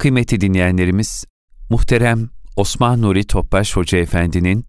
[0.00, 1.24] Kıymetli dinleyenlerimiz,
[1.70, 4.64] muhterem Osman Nuri Topbaş Hoca Efendi'nin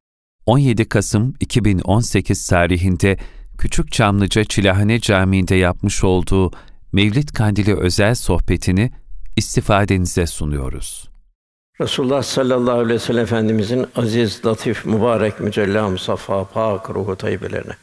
[0.45, 3.17] 17 Kasım 2018 tarihinde
[3.57, 6.51] Küçük Çamlıca Çilahane Camii'nde yapmış olduğu
[6.91, 8.91] Mevlid Kandili özel sohbetini
[9.37, 11.09] istifadenize sunuyoruz.
[11.81, 17.73] Resulullah sallallahu aleyhi ve sellem Efendimizin aziz, latif, mübarek, mücella, musaffa, pak, ruhu tayyibelerine,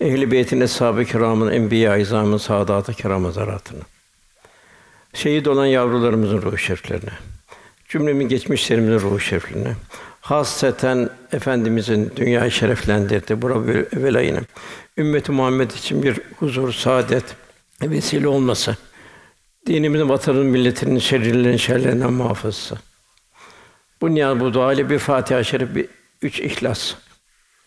[0.00, 3.80] ehl-i beytin, eshab-ı kiramın, enbiya-i izamın, saadat-ı kiram hazaratına,
[5.14, 7.12] şehit olan yavrularımızın ruhu şeriflerine,
[7.88, 9.74] cümlemin geçmişlerimizin ruhu şeriflerine,
[10.20, 14.40] hasreten Efendimizin dünyayı şereflendirdi, bu Rabbül evvel ayını,
[14.98, 17.24] ümmeti Muhammed için bir huzur, saadet
[17.82, 18.76] vesile olması,
[19.66, 22.78] dinimizin, vatanın, milletinin şerrilerin şerlerinden muhafızası.
[24.00, 25.86] Bu niyaz, bu dua ile bir Fatiha-i Şerif, bir
[26.22, 26.94] üç İhlas.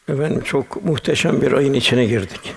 [0.09, 2.53] Efendim çok muhteşem bir ayın içine girdik.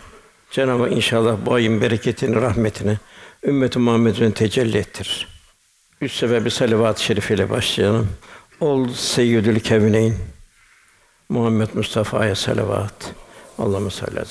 [0.50, 2.96] Cenab-ı inşallah bu ayın bereketini, rahmetini
[3.44, 5.28] ümmet-i Muhammed'in tecelli ettirir.
[6.00, 8.08] Üç sefer bir salavat-ı şerif ile başlayalım.
[8.60, 10.14] Ol seyyidül kevneyn
[11.28, 13.14] Muhammed Mustafa'ya salavat.
[13.58, 14.22] Allahumme salli ve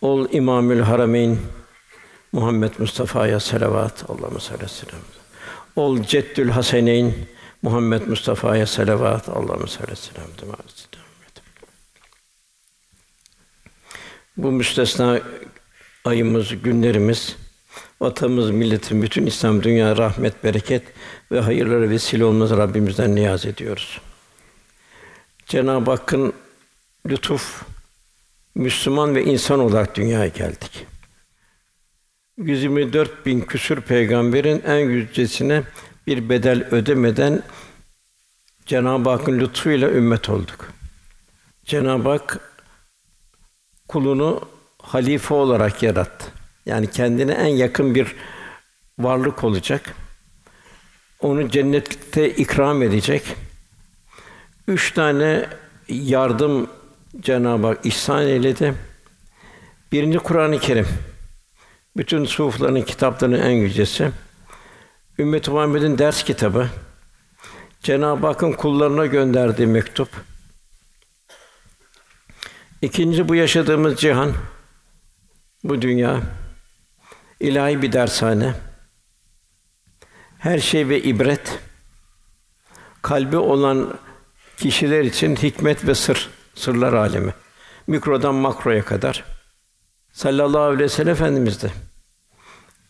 [0.00, 1.38] Ol İmamül Harameyn
[2.32, 4.10] Muhammed Mustafa'ya salavat.
[4.10, 4.96] Allahumme salli ve
[5.76, 7.14] Ol Ceddül Haseneyn
[7.62, 9.28] Muhammed Mustafa'ya salavat.
[9.28, 10.56] Allahumme salli ve
[14.36, 15.20] Bu müstesna
[16.06, 17.36] ayımız, günlerimiz
[18.00, 20.82] vatanımız, milletin, bütün İslam dünya rahmet, bereket
[21.32, 24.00] ve hayırlara vesile olması Rabbimizden niyaz ediyoruz.
[25.46, 26.32] Cenab-ı Hakk'ın
[27.06, 27.62] lütuf
[28.54, 30.86] Müslüman ve insan olarak dünyaya geldik.
[32.36, 35.62] 124 bin küsür peygamberin en yücesine
[36.06, 37.42] bir bedel ödemeden
[38.66, 40.68] Cenab-ı Hakk'ın lütfuyla ümmet olduk.
[41.64, 42.40] Cenab-ı Hak
[43.88, 44.55] kulunu
[44.86, 46.26] halife olarak yarattı.
[46.66, 48.16] Yani kendine en yakın bir
[48.98, 49.94] varlık olacak.
[51.20, 53.22] Onu cennette ikram edecek.
[54.68, 55.46] Üç tane
[55.88, 56.70] yardım
[57.20, 58.74] Cenab-ı Hak ihsan eyledi.
[59.92, 60.88] Birinci Kur'an-ı Kerim.
[61.96, 64.10] Bütün sufların kitaplarının en yücesi.
[65.18, 66.68] Ümmet-i Muhammed'in ders kitabı.
[67.82, 70.08] Cenab-ı Hakk'ın kullarına gönderdiği mektup.
[72.82, 74.32] İkinci bu yaşadığımız cihan,
[75.64, 76.20] bu dünya
[77.40, 78.54] ilahi bir dershane.
[80.38, 81.58] Her şey ve ibret.
[83.02, 83.98] Kalbi olan
[84.56, 87.34] kişiler için hikmet ve sır, sırlar alemi.
[87.86, 89.24] Mikrodan makroya kadar.
[90.12, 91.70] Sallallahu aleyhi ve sellem Efendimiz de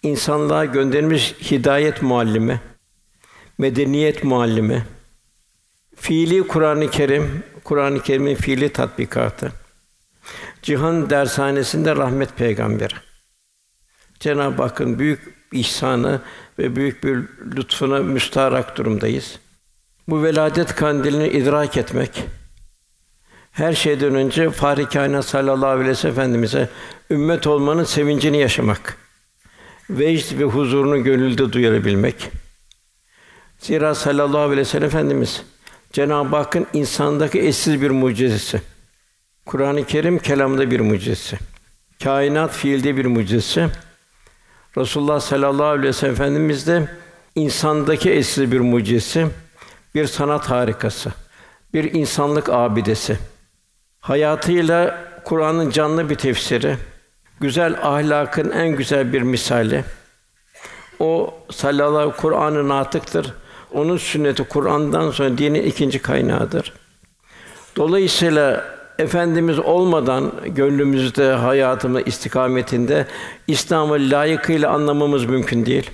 [0.03, 2.61] insanlığa gönderilmiş hidayet muallimi,
[3.59, 4.87] medeniyet muallimi,
[5.97, 9.53] fiili Kur'an-ı Kerim, Kur'an-ı Kerim'in fiili tatbikatı.
[10.63, 12.95] Cihan dershanesinde rahmet peygamberi.
[14.21, 16.21] Cenab-ı Hakk'ın büyük ihsanı
[16.59, 17.17] ve büyük bir
[17.57, 19.39] lütfuna müstarak durumdayız.
[20.09, 22.25] Bu veladet kandilini idrak etmek,
[23.53, 26.69] her şeyden önce Fahri Kainat sallallahu aleyhi ve sellem Efendimize
[27.11, 28.97] ümmet olmanın sevincini yaşamak.
[29.91, 32.31] Vecd ve huzurunu gönülde duyurabilmek.
[33.59, 35.43] Zira sallallahu aleyhi ve sellem Efendimiz
[35.93, 38.61] Cenab-ı Hakk'ın insandaki eşsiz bir mucizesi.
[39.47, 41.39] Kur'an-ı Kerim kelamda bir mucizesi.
[42.05, 43.69] Kainat fiilde bir mucizesi.
[44.77, 46.89] Resulullah sallallahu aleyhi ve sellem Efendimiz de
[47.35, 49.27] insandaki eşsiz bir mucizesi,
[49.95, 51.13] bir sanat harikası,
[51.75, 53.19] bir insanlık abidesi.
[54.01, 56.77] Hayatıyla Kur'an'ın canlı bir tefsiri,
[57.41, 59.85] güzel ahlakın en güzel bir misali.
[61.01, 63.33] O sallallahu Kur'an'ın natıktır.
[63.73, 66.73] Onun sünneti Kur'an'dan sonra dinin ikinci kaynağıdır.
[67.77, 73.07] Dolayısıyla Efendimiz olmadan gönlümüzde, hayatımız istikametinde
[73.47, 75.91] İslam'ı layıkıyla anlamamız mümkün değil.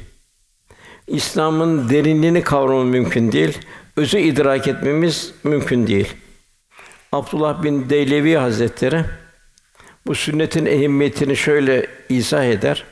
[1.07, 3.59] İslam'ın derinliğini kavramamız mümkün değil.
[3.97, 6.09] Özü idrak etmemiz mümkün değil.
[7.13, 9.05] Abdullah bin Deylevi Hazretleri
[10.07, 12.85] bu sünnetin ehemmiyetini şöyle izah eder.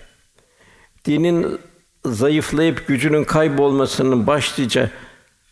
[1.05, 1.59] Dinin
[2.05, 4.91] zayıflayıp gücünün kaybolmasının başlıca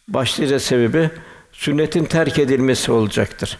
[0.09, 1.11] başlıca sebebi
[1.53, 3.59] sünnetin terk edilmesi olacaktır.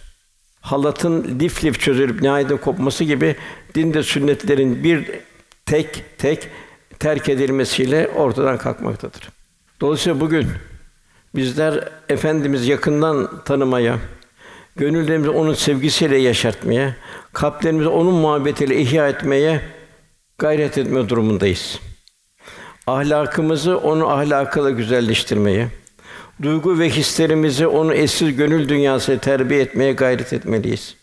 [0.61, 3.37] Halatın lif lif çözülüp nihayet kopması gibi
[3.75, 5.11] dinde sünnetlerin bir
[5.67, 6.49] tek tek
[6.99, 9.29] terk edilmesiyle ortadan kalkmaktadır.
[9.81, 10.47] Dolayısıyla bugün
[11.35, 13.99] bizler efendimiz yakından tanımaya,
[14.77, 16.97] gönüllerimizi onun sevgisiyle yaşartmaya,
[17.33, 19.61] kalplerimizi onun muhabbetiyle ihya etmeye
[20.39, 21.81] gayret etme durumundayız.
[22.87, 25.69] Ahlakımızı onun ahlakıyla güzelleştirmeye,
[26.43, 30.97] duygu ve hislerimizi onun eşsiz gönül dünyasına terbiye etmeye gayret etmeliyiz.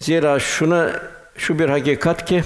[0.00, 0.92] Zira şuna
[1.36, 2.42] şu bir hakikat ki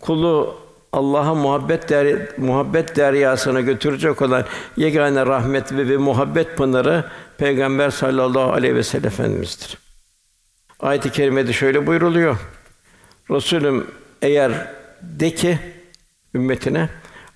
[0.00, 4.44] kulu Allah'a muhabbet der, muhabbet deryasına götürecek olan
[4.76, 7.04] yegane rahmet ve, ve muhabbet pınarı
[7.38, 9.78] Peygamber sallallahu aleyhi ve sellem Efendimiz'dir.
[10.80, 12.36] Ayet-i kerimede şöyle buyruluyor.
[13.30, 13.86] Resulüm
[14.22, 14.52] eğer
[15.02, 15.58] de ki
[16.34, 16.88] ümmetine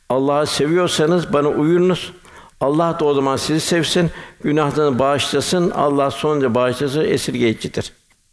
[0.09, 2.13] Allah'ı seviyorsanız bana uyunuz.
[2.61, 4.11] Allah da o zaman sizi sevsin,
[4.45, 5.71] günahlarını bağışlasın.
[5.71, 7.93] Allah sonunda bağışlasın, esirgeyicidir.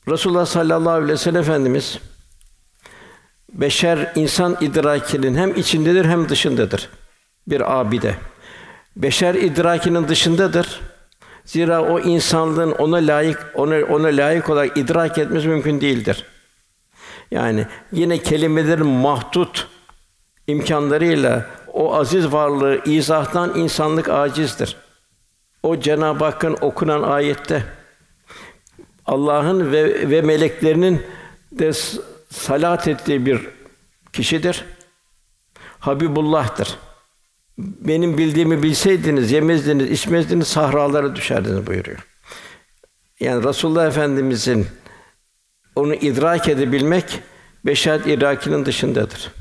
[0.09, 1.99] Resulullah sallallahu aleyhi ve sellem Efendimiz
[3.53, 6.89] beşer insan idrakinin hem içindedir hem dışındadır.
[7.47, 8.15] Bir abide.
[8.95, 10.79] Beşer idrakinin dışındadır.
[11.45, 16.23] Zira o insanlığın ona layık ona ona layık olarak idrak etmesi mümkün değildir.
[17.31, 19.67] Yani yine kelimelerin mahdut
[20.47, 24.77] imkanlarıyla o aziz varlığı izahtan insanlık acizdir.
[25.63, 27.63] O Cenab-ı Hakk'ın okunan ayette
[29.05, 31.01] Allah'ın ve ve meleklerinin
[31.51, 31.71] de
[32.29, 33.47] salat ettiği bir
[34.13, 34.65] kişidir.
[35.79, 36.77] Habibullah'tır.
[37.57, 42.07] Benim bildiğimi bilseydiniz yemezdiniz, içmezdiniz, sahralara düşerdiniz buyuruyor.
[43.19, 44.67] Yani Resulullah Efendimizin
[45.75, 47.19] onu idrak edebilmek
[47.65, 49.31] beşer idrakinin dışındadır.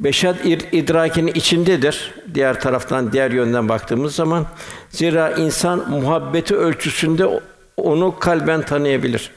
[0.00, 0.36] Beşer
[0.72, 2.14] idrakinin içindedir.
[2.34, 4.46] Diğer taraftan, diğer yönden baktığımız zaman
[4.90, 7.40] zira insan muhabbeti ölçüsünde
[7.76, 9.30] onu kalben tanıyabilir.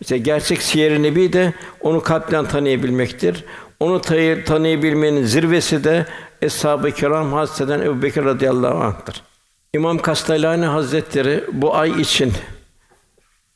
[0.00, 3.44] İşte gerçek siyer nebi de onu kalpten tanıyabilmektir.
[3.80, 4.00] Onu
[4.44, 6.06] tanıyabilmenin zirvesi de
[6.42, 9.22] Eshab-ı Kiram Hazretlerinden Ebu Bekir radıyallahu anh'tır.
[9.74, 12.32] İmam Kastalani Hazretleri bu ay için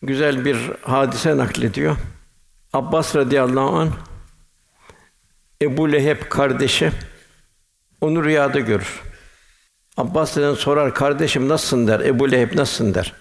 [0.02, 1.96] güzel bir hadise naklediyor.
[2.72, 3.88] Abbas radıyallahu an
[5.64, 6.90] Ebu Leheb kardeşi
[8.00, 9.02] onu rüyada görür.
[9.96, 13.12] Abbas deden sorar, kardeşim nasılsın der, Ebu Leheb nasılsın der.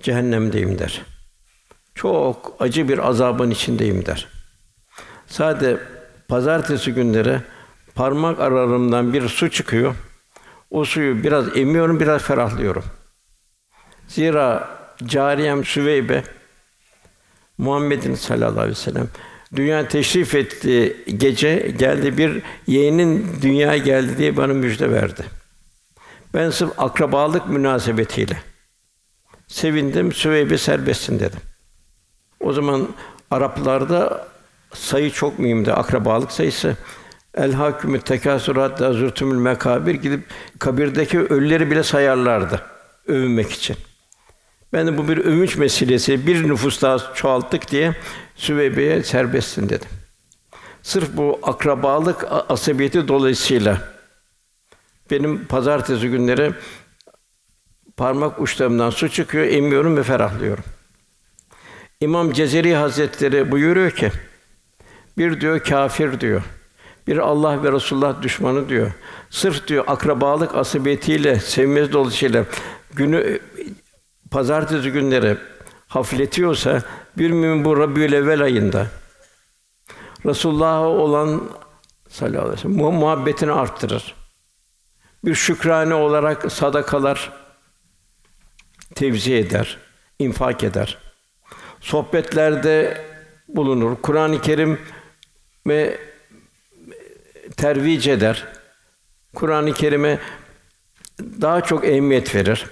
[0.00, 1.02] Cehennemdeyim der.
[1.94, 4.28] Çok acı bir azabın içindeyim der.
[5.26, 5.78] Sadece
[6.28, 7.40] pazartesi günleri
[7.94, 9.94] parmak aralarımdan bir su çıkıyor.
[10.70, 12.84] O suyu biraz emiyorum, biraz ferahlıyorum.
[14.08, 14.68] Zira
[15.04, 16.24] cariyem Süveybe
[17.58, 19.08] Muhammed'in sallallahu aleyhi ve sellem
[19.56, 25.24] dünya teşrif etti gece geldi bir yeğenin dünya geldi diye bana müjde verdi.
[26.34, 28.36] Ben sırf akrabalık münasebetiyle
[29.50, 31.40] sevindim, Süveybe serbestsin dedim.
[32.40, 32.88] O zaman
[33.30, 34.28] Araplarda
[34.74, 36.76] sayı çok mühimdi, akrabalık sayısı.
[37.34, 40.24] El hakümü tekasurat zürtümül mekabir gidip
[40.58, 42.62] kabirdeki ölüleri bile sayarlardı
[43.06, 43.76] övünmek için.
[44.72, 47.96] Ben de bu bir övünç meselesi, bir nüfus daha çoğalttık diye
[48.36, 49.88] Süveybe'ye serbestsin dedim.
[50.82, 53.82] Sırf bu akrabalık asabiyeti dolayısıyla
[55.10, 56.52] benim pazartesi günleri
[57.96, 60.64] parmak uçlarımdan su çıkıyor, emiyorum ve ferahlıyorum.
[62.00, 64.10] İmam Cezeri Hazretleri buyuruyor ki,
[65.18, 66.42] bir diyor kafir diyor.
[67.06, 68.92] Bir Allah ve Resulullah düşmanı diyor.
[69.30, 72.44] Sırf diyor akrabalık asabiyetiyle, sevmez dolayısıyla
[72.94, 73.40] günü
[74.30, 75.36] pazartesi günleri
[75.88, 76.82] hafifletiyorsa
[77.18, 78.86] bir mümin bu Rabiül Evvel ayında
[80.26, 81.42] Resulullah'a olan
[82.08, 84.14] sallallahu aleyhi ve sellem muhabbetini arttırır.
[85.24, 87.32] Bir şükrane olarak sadakalar
[88.94, 89.78] tevzi eder,
[90.18, 90.98] infak eder.
[91.80, 93.04] Sohbetlerde
[93.48, 93.96] bulunur.
[94.02, 94.80] Kur'an-ı Kerim
[95.66, 95.98] ve
[97.56, 98.46] tervic eder.
[99.34, 100.18] Kur'an-ı Kerim'e
[101.20, 102.66] daha çok ehemmiyet verir.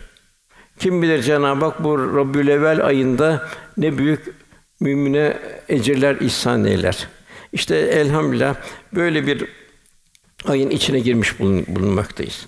[0.78, 4.35] Kim bilir Cenab-ı Hak bu Rabiülevvel ayında ne büyük
[4.80, 5.37] mümine
[5.68, 7.08] ecirler ihsan eyler.
[7.52, 8.54] İşte elhamdülillah
[8.94, 9.44] böyle bir
[10.44, 12.47] ayın içine girmiş bulun, bulunmaktayız.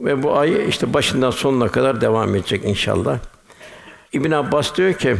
[0.00, 3.18] Ve bu ay işte başından sonuna kadar devam edecek inşallah.
[4.12, 5.16] İbn Abbas diyor ki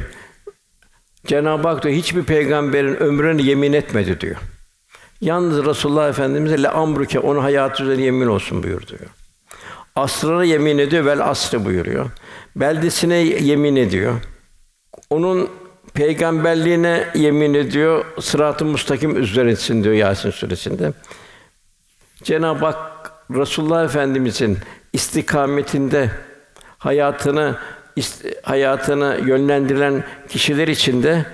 [1.27, 4.37] Cenab-ı Hak diyor hiçbir peygamberin ömrünü yemin etmedi diyor.
[5.21, 9.11] Yalnız Resulullah Efendimize le amruke onu hayatı üzerine yemin olsun buyurdu diyor.
[9.97, 12.11] Asrına yemin ediyor, vel asrı buyuruyor.
[12.57, 14.15] Beldesine yemin ediyor.
[15.11, 15.51] Onun
[15.95, 18.05] peygamberliğine yemin ediyor.
[18.21, 20.93] Sırat-ı mustakim üzeresin diyor Yasin suresinde.
[22.23, 24.59] Cenab-ı Hak Resulullah Efendimizin
[24.93, 26.11] istikametinde
[26.79, 27.57] hayatını
[28.43, 31.27] hayatını yönlendiren kişiler içinde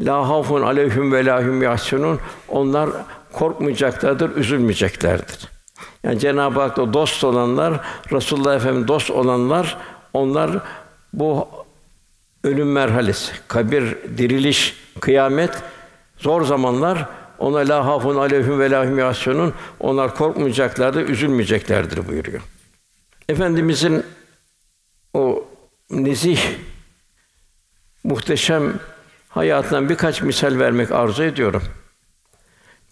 [0.00, 2.90] la hafun aleyhim ve lahum yahsunun onlar
[3.32, 5.48] korkmayacaklardır, üzülmeyeceklerdir.
[6.04, 7.80] Yani Cenab-ı Hak'la dost olanlar,
[8.12, 9.76] Resulullah Efendimiz dost olanlar,
[10.16, 10.50] onlar
[11.12, 11.48] bu
[12.44, 15.62] ölüm merhalesi, kabir, diriliş, kıyamet
[16.16, 17.08] zor zamanlar
[17.38, 22.42] ona la hafun aleyhim ve lahum yahsunun onlar korkmayacaklardır, üzülmeyeceklerdir buyuruyor.
[23.28, 24.04] Efendimizin
[25.14, 25.44] o
[25.90, 26.40] nezih
[28.04, 28.72] muhteşem
[29.28, 31.62] hayatından birkaç misal vermek arzu ediyorum.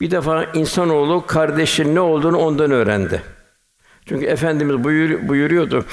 [0.01, 3.23] Bir defa insanoğlu kardeşin ne olduğunu ondan öğrendi.
[4.07, 5.85] Çünkü Efendimiz buyur, buyuruyordu.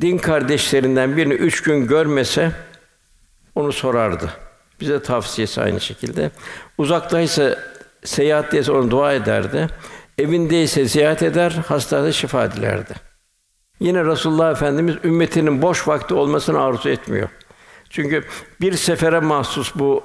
[0.00, 2.52] Din kardeşlerinden birini üç gün görmese
[3.54, 4.30] onu sorardı.
[4.80, 6.30] Bize tavsiyesi aynı şekilde.
[6.78, 7.58] Uzaktaysa
[8.04, 9.66] seyahatteyse onu dua ederdi.
[10.18, 12.94] Evindeyse ziyaret eder, hastada şifa dilerdi.
[13.80, 17.28] Yine Resulullah Efendimiz ümmetinin boş vakti olmasını arzu etmiyor.
[17.90, 18.24] Çünkü
[18.60, 20.02] bir sefere mahsus bu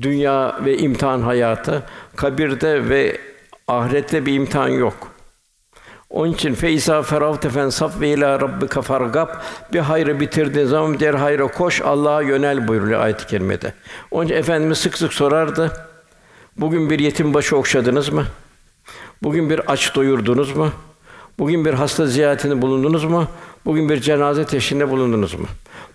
[0.00, 1.82] dünya ve imtihan hayatı,
[2.16, 3.20] kabirde ve
[3.68, 5.09] ahirette bir imtihan yok.
[6.10, 9.28] Onun için feyza feravte fen saf ve ila rabbika fargab
[9.72, 13.74] bir hayrı bitirdiğin zaman diğer hayra koş Allah'a yönel buyuruyor ayet-i kerimede.
[14.10, 15.72] Onun için efendimiz sık sık sorardı.
[16.56, 18.24] Bugün bir yetim başı okşadınız mı?
[19.22, 20.70] Bugün bir aç doyurdunuz mu?
[21.38, 23.26] Bugün bir hasta ziyaretinde bulundunuz mu?
[23.64, 25.46] Bugün bir cenaze teşhinde bulundunuz mu?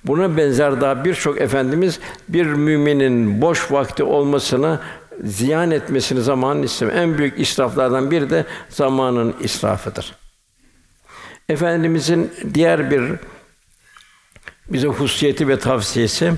[0.05, 4.79] Buna benzer daha birçok efendimiz bir müminin boş vakti olmasını
[5.23, 6.97] ziyan etmesini zamanın istemiyor.
[6.97, 10.15] En büyük israflardan biri de zamanın israfıdır.
[11.49, 13.13] Efendimizin diğer bir
[14.69, 16.33] bize hususiyeti ve tavsiyesi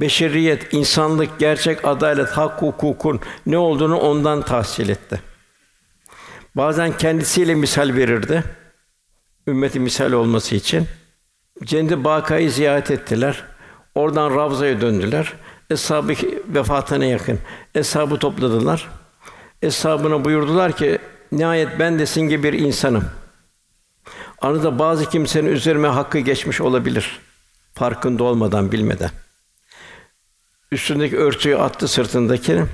[0.00, 5.20] beşeriyet, insanlık, gerçek adalet, hak, hukukun ne olduğunu ondan tahsil etti.
[6.56, 8.44] Bazen kendisiyle misal verirdi.
[9.46, 10.86] Ümmeti misal olması için.
[11.64, 13.44] Cennet-i Bakayı ziyaret ettiler.
[13.94, 15.32] Oradan Ravza'ya döndüler.
[15.70, 16.14] Eshab-ı
[16.48, 17.38] vefatına yakın.
[17.74, 18.88] Eshabı topladılar.
[19.62, 20.98] Eshabına buyurdular ki,
[21.32, 23.04] nihayet ben de sizin gibi bir insanım.
[24.38, 27.20] Aranızda bazı kimsenin üzerime hakkı geçmiş olabilir.
[27.74, 29.10] Farkında olmadan, bilmeden.
[30.72, 32.64] Üstündeki örtüyü attı sırtındaki.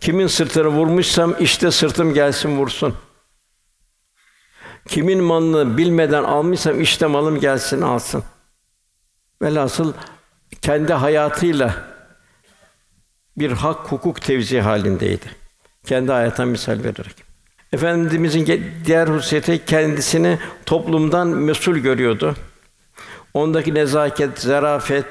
[0.00, 2.94] Kimin sırtını vurmuşsam işte sırtım gelsin vursun.
[4.88, 8.24] Kimin malını bilmeden almışsam işte malım gelsin alsın.
[9.42, 9.92] Velhasıl
[10.62, 11.89] kendi hayatıyla
[13.40, 15.26] bir hak hukuk tevzi halindeydi.
[15.86, 17.30] Kendi hayatından misal vererek.
[17.72, 22.34] Efendimizin diğer hususiyeti kendisini toplumdan mesul görüyordu.
[23.34, 25.06] Ondaki nezaket, zarafet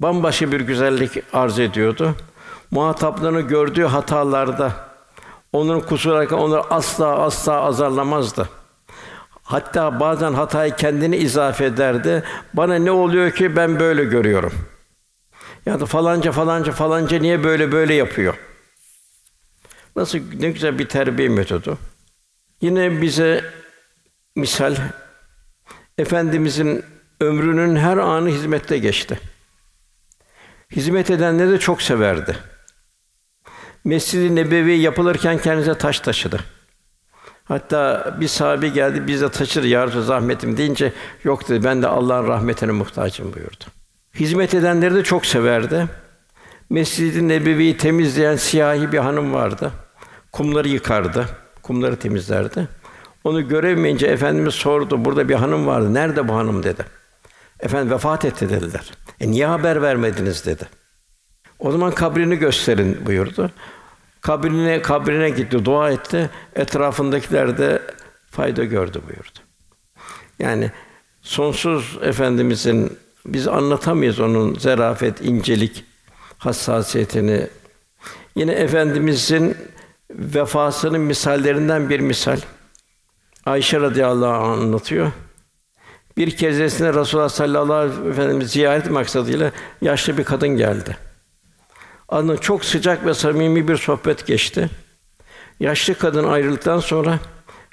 [0.00, 2.14] bambaşka bir güzellik arz ediyordu.
[2.70, 4.72] Muhataplarını gördüğü hatalarda
[5.52, 8.48] onların kusurlarken onları asla asla azarlamazdı.
[9.42, 12.22] Hatta bazen hatayı kendini izafe ederdi.
[12.54, 14.52] Bana ne oluyor ki ben böyle görüyorum.
[15.66, 18.34] Ya da falanca falanca falanca niye böyle böyle yapıyor?
[19.96, 21.78] Nasıl ne güzel bir terbiye metodu.
[22.60, 23.44] Yine bize
[24.36, 24.76] misal
[25.98, 26.84] Efendimizin
[27.20, 29.20] ömrünün her anı hizmette geçti.
[30.70, 32.36] Hizmet edenleri de çok severdi.
[33.84, 36.40] Mescid-i Nebevi yapılırken kendinize taş taşıdı.
[37.44, 40.92] Hatta bir sahabe geldi, biz de taşır ya zahmetim deyince
[41.24, 41.64] yok dedi.
[41.64, 43.64] Ben de Allah'ın rahmetine muhtacım buyurdu.
[44.14, 45.88] Hizmet edenleri de çok severdi.
[46.70, 49.72] Mescid-i Nebevi'yi temizleyen siyahi bir hanım vardı.
[50.32, 51.26] Kumları yıkardı,
[51.62, 52.68] kumları temizlerdi.
[53.24, 55.04] Onu göremeyince efendimiz sordu.
[55.04, 55.94] Burada bir hanım vardı.
[55.94, 56.84] Nerede bu hanım dedi.
[57.60, 58.90] Efendim vefat etti dediler.
[59.20, 60.64] E niye haber vermediniz dedi.
[61.58, 63.50] O zaman kabrini gösterin buyurdu.
[64.20, 66.30] Kabrine kabrine gitti, dua etti.
[66.56, 67.82] Etrafındakiler de
[68.30, 69.38] fayda gördü buyurdu.
[70.38, 70.70] Yani
[71.22, 75.84] sonsuz efendimizin biz anlatamayız onun zerafet, incelik,
[76.38, 77.46] hassasiyetini.
[78.36, 79.56] Yine efendimizin
[80.10, 82.40] vefasının misallerinden bir misal.
[83.46, 85.12] Ayşe radıyallahu anh anlatıyor.
[86.16, 89.52] Bir kezesinde Resulullah sallallahu aleyhi ve sellem ziyaret maksadıyla
[89.82, 90.96] yaşlı bir kadın geldi.
[92.08, 94.70] Ardından çok sıcak ve samimi bir sohbet geçti.
[95.60, 97.18] Yaşlı kadın ayrıldıktan sonra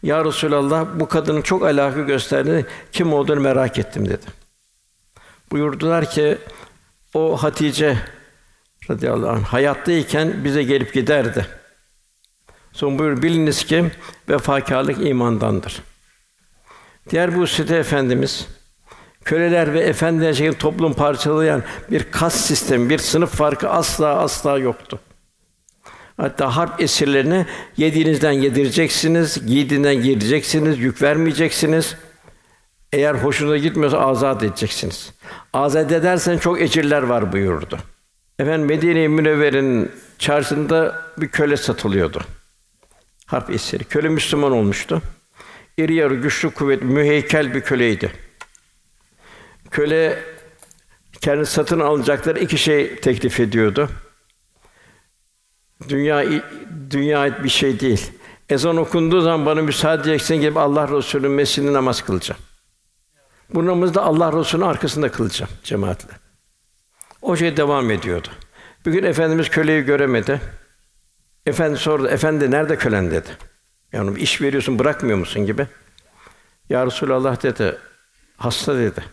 [0.04, 4.39] Ya Resulallah bu kadının çok alaka gösterdiğini, kim olduğunu merak ettim dedi.
[5.52, 6.38] Buyurdular ki
[7.14, 7.98] o Hatice
[8.90, 11.46] radıyallahu anh hayattayken bize gelip giderdi.
[12.74, 13.86] Son buyur biliniz ki
[14.30, 15.82] vefakarlık imandandır.
[17.10, 18.48] Diğer bu site efendimiz
[19.26, 25.00] köleler ve efendiler şeklinde toplum parçalayan bir kas sistemi, bir sınıf farkı asla asla yoktu.
[26.18, 27.46] Hatta harp esirlerine
[27.78, 31.96] yediğinizden yedireceksiniz, giydiğinden giydireceksiniz, yük vermeyeceksiniz.
[32.94, 35.14] Eğer hoşunuza gitmiyorsa azat edeceksiniz.
[35.54, 37.80] Azat edersen çok ecirler var buyurdu.
[38.40, 42.22] Efendim Medine-i Münevver'in çarşısında bir köle satılıyordu.
[43.26, 43.84] Harp esiri.
[43.84, 45.02] Köle Müslüman olmuştu.
[45.78, 48.12] İri yarı, güçlü, kuvvetli, müheykel bir köleydi.
[49.72, 50.20] Köle
[51.22, 53.90] kendi satın alacakları iki şey teklif ediyordu.
[55.90, 56.26] Dünya
[56.90, 58.12] dünya ait bir şey değil.
[58.50, 62.42] Ezan okunduğu zaman bana müsaade edeceksin gibi Allah Resulü'nün mescidinde namaz kılacağım.
[63.54, 66.14] Bu namazı Allah Resulü'nün arkasında kılacağım cemaatle.
[67.22, 68.28] O şey devam ediyordu.
[68.86, 70.42] Bir gün Efendimiz köleyi göremedi.
[71.46, 73.30] Efendi sordu, efendi nerede kölen dedi.
[73.92, 75.68] Yani iş veriyorsun bırakmıyor musun gibi.
[76.70, 77.78] Ya Resulallah dedi,
[78.38, 79.04] hasta dedi.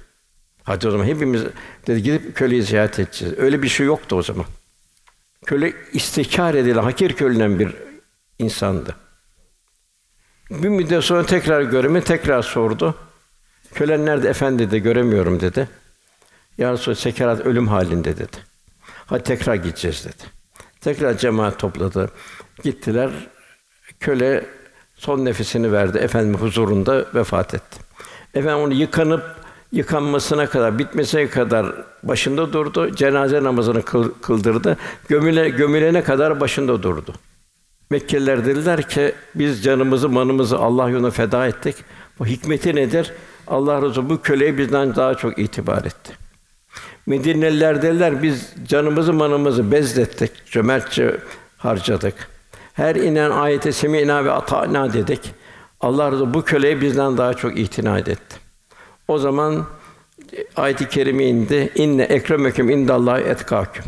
[0.63, 1.45] Hadi o zaman hepimiz
[1.87, 3.39] dedi gidip köleyi ziyaret edeceğiz.
[3.39, 4.47] Öyle bir şey yoktu o zaman.
[5.47, 7.75] Köle istikar edilen, hakir körülen bir
[8.39, 8.97] insandı.
[10.51, 12.95] Bir müddet sonra tekrar göremi tekrar sordu.
[13.75, 15.69] Kölen nerede efendi dedi, göremiyorum dedi.
[16.59, 18.37] Ya Resulallah sekerat ölüm halinde dedi.
[19.07, 20.31] Hadi tekrar gideceğiz dedi.
[20.81, 22.11] Tekrar cemaat topladı.
[22.63, 23.11] Gittiler.
[24.01, 24.47] Köle
[24.95, 25.99] son nefesini verdi.
[25.99, 27.81] Efendim huzurunda vefat etti.
[28.35, 29.23] Efendim onu yıkanıp
[29.73, 31.67] yıkanmasına kadar, bitmesine kadar
[32.03, 32.95] başında durdu.
[32.95, 33.83] Cenaze namazını
[34.23, 34.77] kıldırdı.
[35.09, 37.15] Gömüle, gömülene kadar başında durdu.
[37.91, 41.77] Mekkeliler dediler ki biz canımızı, manımızı Allah yoluna feda ettik.
[42.19, 43.13] Bu hikmeti nedir?
[43.47, 46.13] Allah Resulü bu köleye bizden daha çok itibar etti.
[47.07, 51.17] Medineliler dediler biz canımızı, manımızı bezlettik, cömertçe
[51.57, 52.15] harcadık.
[52.73, 55.21] Her inen ayete semina ve ata'na dedik.
[55.81, 58.37] Allah Resulü bu köleye bizden daha çok itina etti.
[59.09, 59.67] O zaman
[60.57, 61.73] ayet-i kerime indi.
[61.75, 63.85] İnne ekremeküm indallahi etkâküm.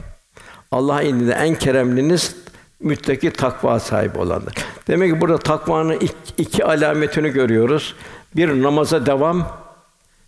[0.70, 2.36] Allah indinde en keremliniz
[2.80, 4.54] müttaki takva sahibi olandır.
[4.88, 7.94] Demek ki burada takvanın iki, iki alametini görüyoruz.
[8.36, 9.48] Bir namaza devam,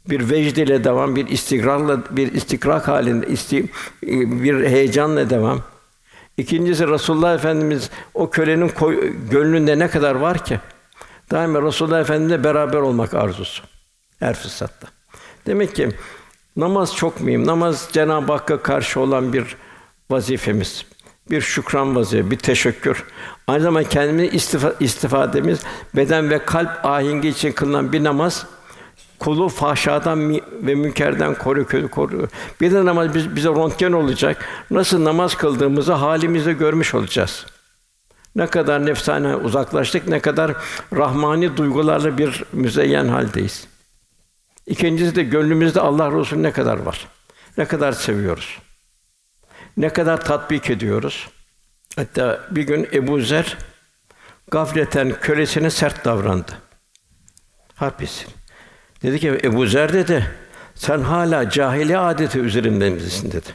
[0.09, 3.65] bir vecd ile devam, bir istikrarla, bir istikrak halinde, isti,
[4.03, 5.63] bir heyecanla devam.
[6.37, 10.61] İkincisi Resulullah Efendimiz o kölenin koy, gönlünde ne kadar var ki?
[11.31, 13.63] Daima Resulullah Efendimizle beraber olmak arzusu
[14.21, 14.89] her fırsatta.
[15.47, 15.89] Demek ki
[16.57, 17.47] namaz çok mühim.
[17.47, 19.57] Namaz Cenab-ı Hakk'a karşı olan bir
[20.11, 20.87] vazifemiz.
[21.31, 23.05] Bir şükran vazifesi, bir teşekkür.
[23.47, 25.61] Aynı zamanda kendimizi istifa, istifademiz
[25.97, 28.47] beden ve kalp ahengi için kılınan bir namaz
[29.19, 32.29] kulu fahşadan ve münkerden koruyor, koruyor.
[32.61, 34.45] Bir de namaz biz, bize röntgen olacak.
[34.71, 37.47] Nasıl namaz kıldığımızı halimizde görmüş olacağız.
[38.37, 40.53] Ne kadar nefsane uzaklaştık, ne kadar
[40.97, 43.67] rahmani duygularla bir müzeyyen haldeyiz.
[44.67, 47.09] İkincisi de gönlümüzde Allah Resulü ne kadar var?
[47.59, 48.59] Ne kadar seviyoruz?
[49.77, 51.29] Ne kadar tatbik ediyoruz?
[51.97, 53.59] Hatta bir gün Ebu Zer
[54.51, 56.53] gafleten kölesine sert davrandı.
[57.75, 58.03] Harp
[59.03, 60.31] Dedi ki Ebu Zer dedi,
[60.75, 63.01] sen hala cahiliye adeti üzerinde
[63.33, 63.49] dedi.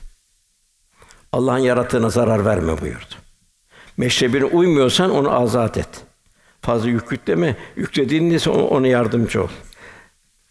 [1.32, 3.16] Allah'ın yarattığına zarar verme buyurdu.
[3.98, 5.90] Meşrebine uymuyorsan onu azat et.
[6.62, 9.48] Fazla yük yükleme, yüklediğinde ona yardımcı ol.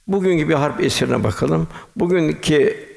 [0.06, 1.68] Bugünkü bir harp esirine bakalım.
[1.96, 2.93] Bugünkü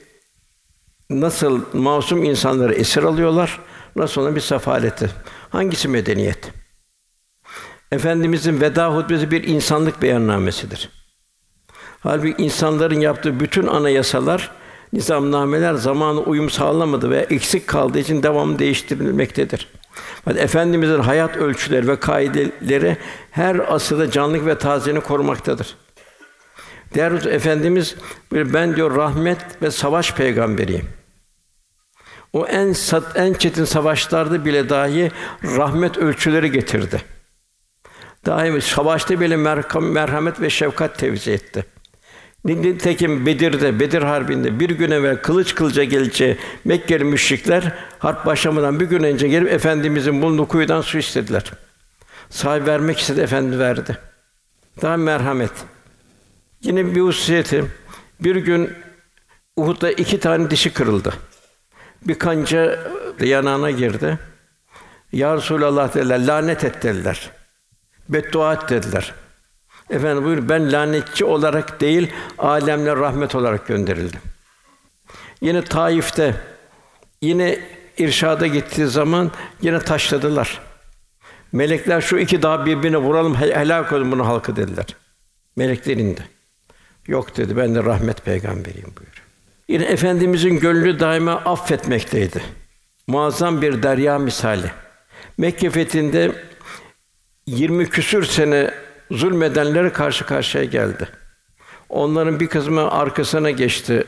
[1.09, 3.59] nasıl masum insanları esir alıyorlar,
[3.95, 5.09] nasıl ona bir sefaleti.
[5.49, 6.51] Hangisi medeniyet?
[7.91, 10.89] Efendimizin veda hutbesi bir insanlık beyannamesidir.
[11.99, 14.51] Halbuki insanların yaptığı bütün anayasalar,
[14.93, 19.67] nizamnameler zamanı uyum sağlamadı ve eksik kaldığı için devamlı değiştirilmektedir.
[20.25, 22.97] Fakat Efendimizin hayat ölçüleri ve kaideleri
[23.31, 25.75] her asırda canlılık ve tazeliğini korumaktadır.
[26.95, 27.95] Değerli Efendimiz
[28.31, 30.96] ben diyor rahmet ve savaş peygamberiyim.
[32.33, 35.11] O en sat, en çetin savaşlarda bile dahi
[35.43, 37.01] rahmet ölçüleri getirdi.
[38.25, 39.35] Dahi savaşta bile
[39.81, 41.65] merhamet ve şefkat tevzi etti.
[42.45, 48.85] Nitekim Bedir'de, Bedir Harbi'nde bir gün evvel kılıç kılıca gelince Mekkeli müşrikler harp başlamadan bir
[48.85, 51.51] gün önce gelip efendimizin bulunduğu kuyudan su istediler.
[52.29, 53.97] Sahibi vermek istedi, efendi verdi.
[54.81, 55.51] Daha merhamet.
[56.61, 57.65] Yine bir hususiyeti,
[58.19, 58.73] bir gün
[59.55, 61.13] Uhud'da iki tane dişi kırıldı.
[62.07, 62.79] Bir kanca
[63.19, 64.19] yanağına girdi.
[65.11, 67.31] Ya Resulallah dediler, lanet et dediler.
[68.09, 69.13] Beddua et dediler.
[69.89, 74.19] Efendim buyur ben lanetçi olarak değil, alemler rahmet olarak gönderildim.
[75.41, 76.35] Yine Taif'te
[77.21, 77.59] yine
[77.97, 80.61] irşada gittiği zaman yine taşladılar.
[81.51, 84.85] Melekler şu iki dağ birbirine vuralım helak olun bunu halkı dediler.
[85.55, 86.27] Melekler indi.
[87.07, 89.26] Yok dedi ben de rahmet peygamberiyim buyur.
[89.67, 92.41] Yine efendimizin gönlü daima affetmekteydi.
[93.07, 94.71] Muazzam bir derya misali.
[95.37, 96.31] Mekke fethinde
[97.47, 98.73] 20 küsür sene
[99.11, 101.07] zulmedenlere karşı karşıya geldi.
[101.89, 104.03] Onların bir kısmı arkasına geçti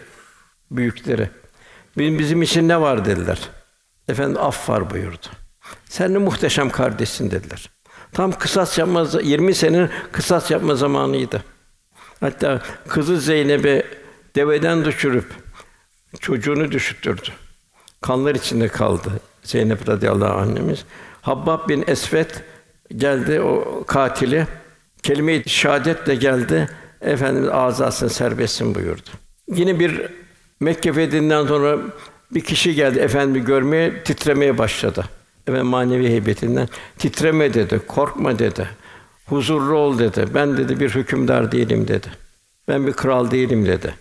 [0.72, 1.30] büyükleri.
[1.98, 3.40] Bizim, bizim için ne var dediler.
[4.10, 5.28] Efendim af var buyurdu.
[5.86, 7.70] Sen de muhteşem kardeşsin dediler.
[8.12, 11.44] Tam kısas yapma 20 sene kısas yapma zamanıydı.
[12.20, 13.84] Hatta kızı Zeynep'i
[14.36, 15.49] deveden düşürüp
[16.20, 17.30] çocuğunu düşürttürdü.
[18.02, 19.10] Kanlar içinde kaldı
[19.44, 20.86] Zeynep radıyallahu annemiz.
[21.22, 22.44] Habbab bin Esvet
[22.98, 24.48] geldi o katili
[25.04, 26.70] kelime-i şehadetle geldi.
[27.02, 29.10] Efendimiz azasını serbestsin buyurdu.
[29.48, 30.02] Yine bir
[30.60, 31.78] Mekke fethinden sonra
[32.32, 35.06] bir kişi geldi efendimi görmeye, titremeye başladı.
[35.50, 36.68] ve manevi heybetinden
[36.98, 38.70] titreme dedi, korkma dedi.
[39.26, 40.26] Huzurlu ol dedi.
[40.34, 42.08] Ben dedi bir hükümdar değilim dedi.
[42.68, 43.94] Ben bir kral değilim dedi.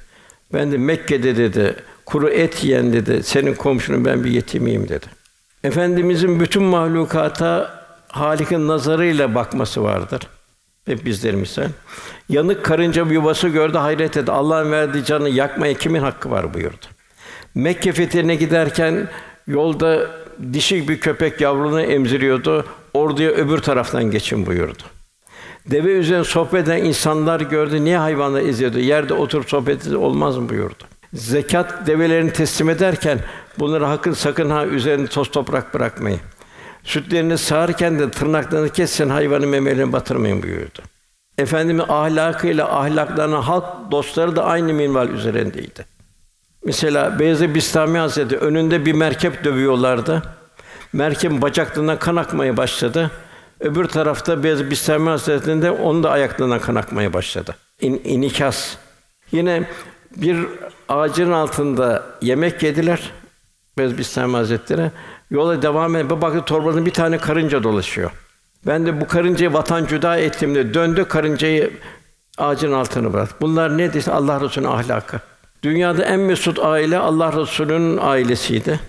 [0.53, 1.77] Ben de Mekke'de dedi
[2.09, 3.23] kuru et yiyen dedi.
[3.23, 5.07] Senin komşunun ben bir yetimiyim dedi.
[5.64, 10.23] Efendimizin bütün mahlukata Halik'in nazarıyla bakması vardır.
[10.87, 11.71] Hep bizlerimizden.
[12.29, 14.33] Yanık karınca bir yuvası gördü, hayret etti.
[14.33, 16.87] Allah'ın verdiği canı yakmaya kimin hakkı var buyurdu.
[17.55, 19.09] Mekke fethine giderken
[19.47, 20.07] yolda
[20.53, 22.66] dişi bir köpek yavrunu emziriyordu.
[22.94, 24.83] Orduya öbür taraftan geçin buyurdu.
[25.66, 27.85] Deve üzerine sohbet eden insanlar gördü.
[27.85, 28.79] Niye hayvanlar izliyordu?
[28.79, 30.85] Yerde oturup sohbet olmaz mı buyurdu.
[31.14, 33.18] Zekat develerini teslim ederken
[33.59, 36.21] bunları hakkın sakın ha üzerine toz toprak bırakmayın.
[36.85, 40.83] Sütlerini sağarken de tırnaklarını kesin hayvanı memelerini batırmayın buyurdu.
[41.38, 45.85] Efendimiz ahlakıyla ahlaklarına halk dostları da aynı minval üzerindeydi.
[46.64, 50.23] Mesela Beyazıt Bistami Hazretleri önünde bir merkep dövüyorlardı.
[50.92, 53.11] Merkebin bacaklarından kan akmaya başladı.
[53.61, 57.57] Öbür tarafta Beyazıt Bistami Hazretleri'nde onun da ayaklarından kan akmaya başladı.
[57.81, 58.77] İn, inikas.
[59.33, 59.68] Yine
[60.16, 60.47] bir
[60.88, 63.11] ağacın altında yemek yediler.
[63.79, 64.90] Beyazıt Bistami Hazretleri
[65.31, 68.11] yola devam edip bir baktı torbanın bir tane karınca dolaşıyor.
[68.66, 71.70] Ben de bu karıncayı vatan cüda ettim de döndü karıncayı
[72.38, 73.35] ağacın altına bıraktı.
[73.40, 75.20] Bunlar ne dese Allah Resulü'nün ahlakı.
[75.62, 78.81] Dünyada en mesut aile Allah Resulü'nün ailesiydi.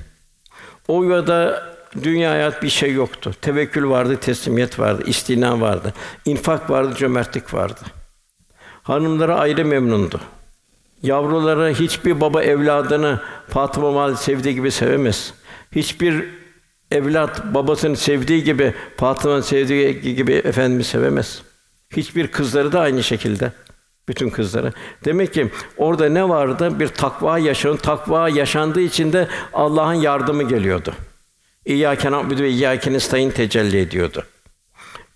[0.87, 1.63] O yuvada
[2.03, 3.31] dünya hayat bir şey yoktu.
[3.41, 5.93] Tevekkül vardı, teslimiyet vardı, istina vardı,
[6.25, 7.79] infak vardı, cömertlik vardı.
[8.83, 10.21] Hanımlara ayrı memnundu.
[11.03, 15.33] Yavruları hiçbir baba evladını Fatıma Valide sevdiği gibi sevemez.
[15.71, 16.25] Hiçbir
[16.91, 21.41] evlat babasını sevdiği gibi Fatıma'nın sevdiği gibi efendimi sevemez.
[21.97, 23.51] Hiçbir kızları da aynı şekilde.
[24.07, 24.73] Bütün kızları.
[25.05, 26.79] Demek ki orada ne vardı?
[26.79, 30.93] Bir takva yaşayan, takva yaşandığı için de Allah'ın yardımı geliyordu.
[31.65, 34.23] İyyâke na'budu ve iyyâke nestaîn tecelli ediyordu.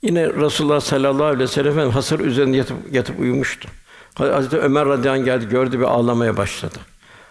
[0.02, 3.70] Yine Resulullah sallallahu aleyhi ve sellem hasır üzerinde yatıp, yatıp uyumuştu.
[4.16, 6.80] Hazreti Ömer radıyallahu geldi, gördü bir ağlamaya başladı.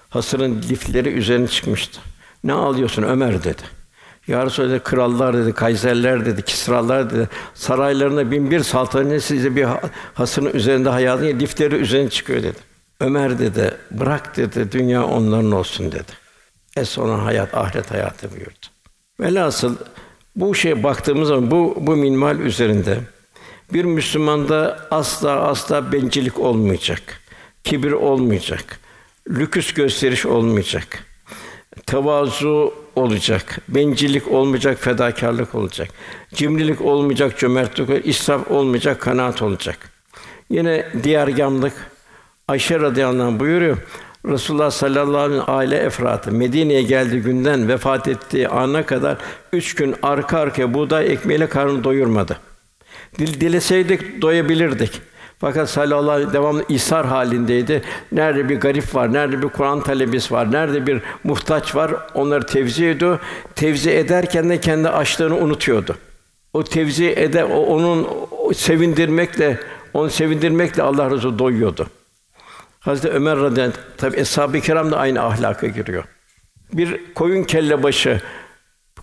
[0.08, 2.00] Hasırın lifleri üzerine çıkmıştı.
[2.44, 3.62] Ne ağlıyorsun Ömer dedi.
[4.26, 7.28] Ya Resulallah krallar dedi, kayserler dedi, kisralar dedi.
[7.54, 9.66] Saraylarında bin bir saltanat size bir
[10.14, 12.58] hasırın üzerinde hayatın lifleri üzerine çıkıyor dedi.
[13.00, 16.12] Ömer dedi, bırak dedi, dünya onların olsun dedi.
[16.76, 18.66] Es olan hayat, ahiret hayatı buyurdu.
[19.20, 19.76] Velhasıl
[20.36, 22.98] bu şeye baktığımız zaman bu bu minval üzerinde
[23.72, 27.02] bir Müslümanda asla asla bencillik olmayacak.
[27.64, 28.80] Kibir olmayacak.
[29.28, 31.04] Lüküs gösteriş olmayacak.
[31.87, 33.58] Tevazu olacak.
[33.68, 35.88] Bencillik olmayacak, fedakarlık olacak.
[36.35, 39.78] Cimrilik olmayacak, cömertlik, israf olmayacak, kanaat olacak.
[40.50, 41.72] Yine diğer gamlık
[42.48, 43.76] Ayşe radıyallahu anh buyuruyor.
[44.26, 49.18] Resulullah sallallahu aleyhi ve sellem aile efratı Medine'ye geldiği günden vefat ettiği ana kadar
[49.52, 52.51] üç gün arka arkaya buğday ekmeğiyle karnını doyurmadı.
[53.18, 55.01] Dil dileseydik doyabilirdik.
[55.38, 57.83] Fakat sallallahu aleyhi devamlı ishar halindeydi.
[58.12, 62.87] Nerede bir garip var, nerede bir Kur'an talebesi var, nerede bir muhtaç var, onları tevzi
[62.87, 63.18] ediyor.
[63.55, 65.96] Tevzi ederken de kendi açlığını unutuyordu.
[66.53, 68.09] O tevzi ede, o, onun
[68.55, 69.61] sevindirmekle,
[69.94, 71.87] onu sevindirmekle Allah Resulü doyuyordu.
[72.81, 76.05] Hazreti Ömer radıyallahu anh, tabi eshab-ı kiram da aynı ahlaka giriyor.
[76.72, 78.20] Bir koyun kelle başı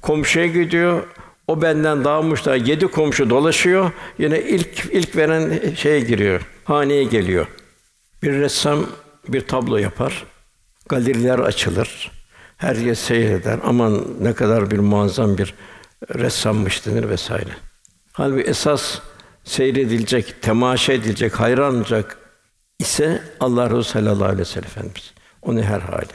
[0.01, 1.03] komşuya gidiyor.
[1.49, 3.91] O benden daha muşta yedi komşu dolaşıyor.
[4.17, 6.41] Yine ilk ilk veren şeye giriyor.
[6.63, 7.47] Haneye geliyor.
[8.23, 8.85] Bir ressam
[9.27, 10.25] bir tablo yapar.
[10.89, 12.11] Galeriler açılır.
[12.57, 13.59] Her yer seyreder.
[13.63, 15.53] Aman ne kadar bir muazzam bir
[16.15, 17.51] ressammış denir vesaire.
[18.13, 18.99] Halbuki esas
[19.43, 22.17] seyredilecek, temaşa edilecek, hayranlanacak
[22.79, 25.13] ise Allah Resulü sallallahu aleyhi ve sellem Efendimiz.
[25.41, 26.13] Onu her hali.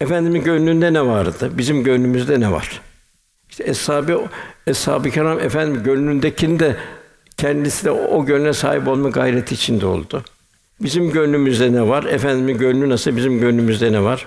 [0.00, 1.50] Efendimin gönlünde ne vardı?
[1.58, 2.89] Bizim gönlümüzde ne var?
[3.50, 4.28] İşte eshab-ı
[4.66, 6.76] eshab-ı kiram efendim gönlündekinde
[7.36, 10.24] kendisi de o gönle sahip olma gayreti içinde oldu.
[10.80, 12.04] Bizim gönlümüzde ne var?
[12.04, 13.16] Efendimin gönlü nasıl?
[13.16, 14.26] Bizim gönlümüzde ne var?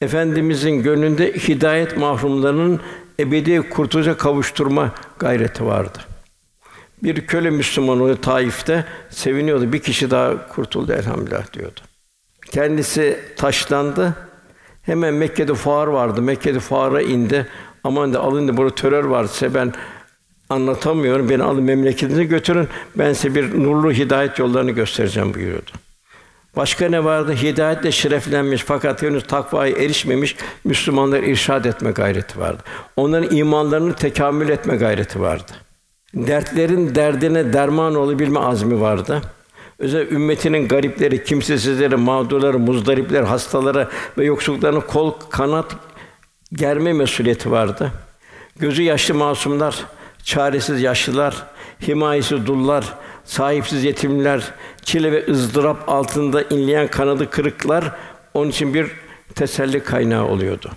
[0.00, 2.80] Efendimizin gönlünde hidayet mahrumlarının
[3.20, 5.98] ebedi kurtuluşa kavuşturma gayreti vardı.
[7.02, 9.72] Bir köle Müslüman oluyor Taif'te seviniyordu.
[9.72, 11.80] Bir kişi daha kurtuldu elhamdülillah diyordu.
[12.50, 14.14] Kendisi taşlandı.
[14.82, 16.22] Hemen Mekke'de fuar vardı.
[16.22, 17.46] Mekke'de fuara indi.
[17.84, 19.72] Aman da alın da burada terör varsa ben
[20.48, 21.28] anlatamıyorum.
[21.28, 22.68] Beni alın memleketinize götürün.
[22.96, 25.70] Ben size bir nurlu hidayet yollarını göstereceğim buyuruyordu.
[26.56, 27.32] Başka ne vardı?
[27.32, 32.62] Hidayetle şereflenmiş fakat henüz takvaya erişmemiş Müslümanları irşad etme gayreti vardı.
[32.96, 35.52] Onların imanlarını tekamül etme gayreti vardı.
[36.14, 39.22] Dertlerin derdine derman olabilme azmi vardı.
[39.78, 45.76] Özel ümmetinin garipleri, kimsesizleri, mağdurları, muzdaripler, hastaları ve yoksulluklarına kol kanat
[46.54, 47.92] germe mesuliyeti vardı.
[48.56, 49.84] Gözü yaşlı masumlar,
[50.24, 51.46] çaresiz yaşlılar,
[51.88, 57.92] himayesiz dullar, sahipsiz yetimler, çile ve ızdırap altında inleyen kanadı kırıklar
[58.34, 58.90] onun için bir
[59.34, 60.70] teselli kaynağı oluyordu.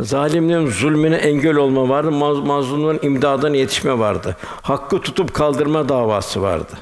[0.00, 4.36] Zalimlerin zulmüne engel olma vardı, maz- mazlumların imdadına yetişme vardı.
[4.62, 6.72] Hakkı tutup kaldırma davası vardı.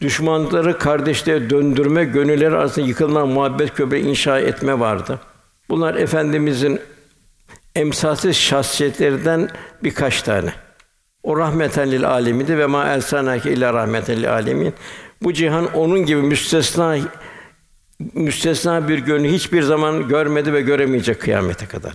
[0.00, 5.20] Düşmanları kardeşliğe döndürme, gönüller arasında yıkılan muhabbet köprü inşa etme vardı.
[5.68, 6.80] Bunlar efendimizin
[7.76, 9.48] emsalsiz şahsiyetlerinden
[9.84, 10.52] birkaç tane.
[11.22, 14.74] O rahmeten lil alemindi ve ma ersanake illa rahmeten lil alemin.
[15.22, 16.96] Bu cihan onun gibi müstesna
[18.14, 21.92] müstesna bir gönlü hiçbir zaman görmedi ve göremeyecek kıyamete kadar.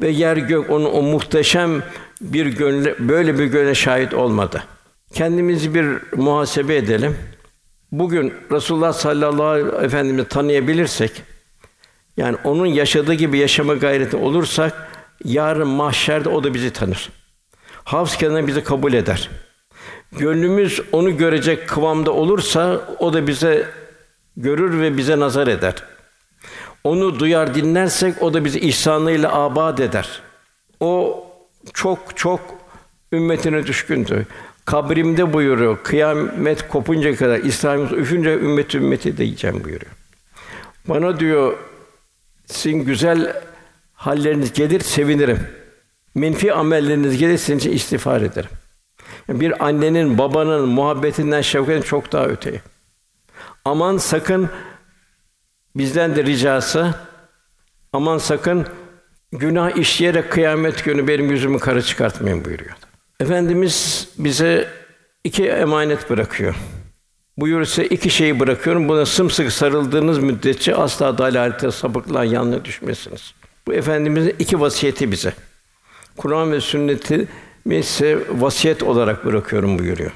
[0.00, 1.82] Ve yer gök onu o muhteşem
[2.20, 4.64] bir gönle böyle bir gönle şahit olmadı.
[5.12, 7.16] Kendimizi bir muhasebe edelim.
[7.92, 11.22] Bugün Resulullah sallallahu aleyhi ve efendimizi tanıyabilirsek
[12.16, 14.89] yani onun yaşadığı gibi yaşama gayreti olursak
[15.24, 17.10] yarın mahşerde o da bizi tanır.
[17.84, 19.30] Havz kenarında bizi kabul eder.
[20.12, 23.66] Gönlümüz onu görecek kıvamda olursa o da bize
[24.36, 25.74] görür ve bize nazar eder.
[26.84, 30.22] Onu duyar dinlersek o da bizi ihsanıyla abad eder.
[30.80, 31.24] O
[31.74, 32.40] çok çok
[33.12, 34.26] ümmetine düşkündü.
[34.64, 35.78] Kabrimde buyuruyor.
[35.82, 39.92] Kıyamet kopunca kadar İslam'ımız üfünce ümmet ümmeti diyeceğim buyuruyor.
[40.88, 41.56] Bana diyor
[42.46, 43.42] sizin güzel
[44.00, 45.38] halleriniz gelir sevinirim.
[46.14, 48.50] Menfi amelleriniz gelir sizin için istiğfar ederim.
[49.28, 52.60] Bir annenin, babanın muhabbetinden, şefkatinden çok daha öteye.
[53.64, 54.50] Aman sakın
[55.76, 56.94] bizden de ricası
[57.92, 58.66] aman sakın
[59.32, 62.76] günah işleyerek kıyamet günü benim yüzümü kara çıkartmayın buyuruyor.
[63.20, 64.68] Efendimiz bize
[65.24, 66.54] iki emanet bırakıyor.
[67.36, 68.88] Buyur ise iki şeyi bırakıyorum.
[68.88, 73.39] Buna sımsıkı sarıldığınız müddetçe asla dalalete, sapıklığa, yanlışa düşmezsiniz.
[73.70, 75.32] Bu efendimizin iki vasiyeti bize.
[76.16, 77.28] Kur'an ve sünneti
[77.70, 80.10] ise vasiyet olarak bırakıyorum buyuruyor.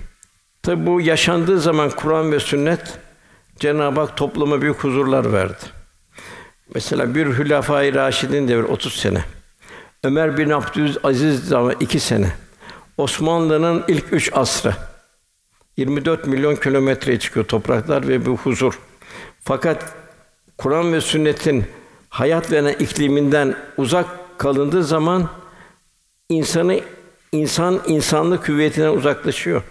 [0.62, 2.98] Tabi bu yaşandığı zaman Kur'an ve sünnet
[3.58, 5.64] Cenab-ı Hak topluma büyük huzurlar verdi.
[6.74, 9.24] Mesela bir Hülefâ-i Raşidin devri 30 sene.
[10.04, 12.32] Ömer bin Abdülaziz zaman 2 sene.
[12.96, 14.74] Osmanlı'nın ilk üç asrı.
[15.76, 18.78] 24 milyon kilometreye çıkıyor topraklar ve bu huzur.
[19.40, 19.94] Fakat
[20.58, 21.64] Kur'an ve sünnetin
[22.14, 24.06] hayat veren ikliminden uzak
[24.38, 25.28] kalındığı zaman
[26.28, 26.80] insanı
[27.32, 29.62] insan insanlık hüviyetinden uzaklaşıyor.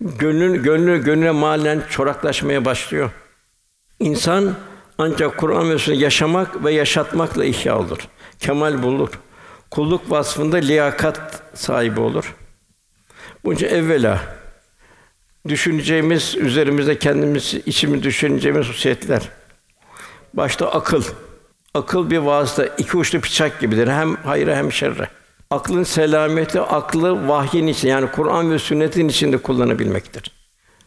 [0.00, 3.10] Gönlün gönlü gönlüne malen çoraklaşmaya başlıyor.
[4.00, 4.54] İnsan
[4.98, 7.98] ancak Kur'an ve yaşamak ve yaşatmakla ihya olur.
[8.38, 9.10] Kemal bulur.
[9.70, 12.34] Kulluk vasfında liyakat sahibi olur.
[13.44, 14.20] Bunun evvela
[15.48, 19.39] düşüneceğimiz, üzerimizde kendimiz içimi düşüneceğimiz hususiyetler.
[20.34, 21.02] Başta akıl.
[21.74, 23.88] Akıl bir vasıta, iki uçlu bıçak gibidir.
[23.88, 25.08] Hem hayra hem şerre.
[25.50, 30.32] Aklın selameti, aklı vahyin için yani Kur'an ve sünnetin içinde kullanabilmektir.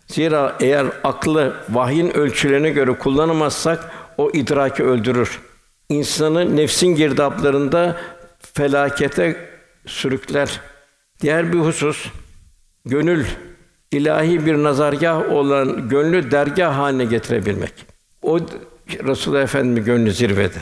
[0.08, 5.39] Zira eğer aklı vahyin ölçülerine göre kullanamazsak o idraki öldürür.
[5.89, 7.97] İnsanı nefsin girdaplarında
[8.53, 9.49] felakete
[9.86, 10.62] sürükler.
[11.21, 12.08] Diğer bir husus
[12.86, 13.25] gönül
[13.91, 17.73] ilahi bir nazargah olan gönlü dergah haline getirebilmek.
[18.21, 18.39] O
[18.99, 20.60] Resulullah Efendimiz gönlü zirvede.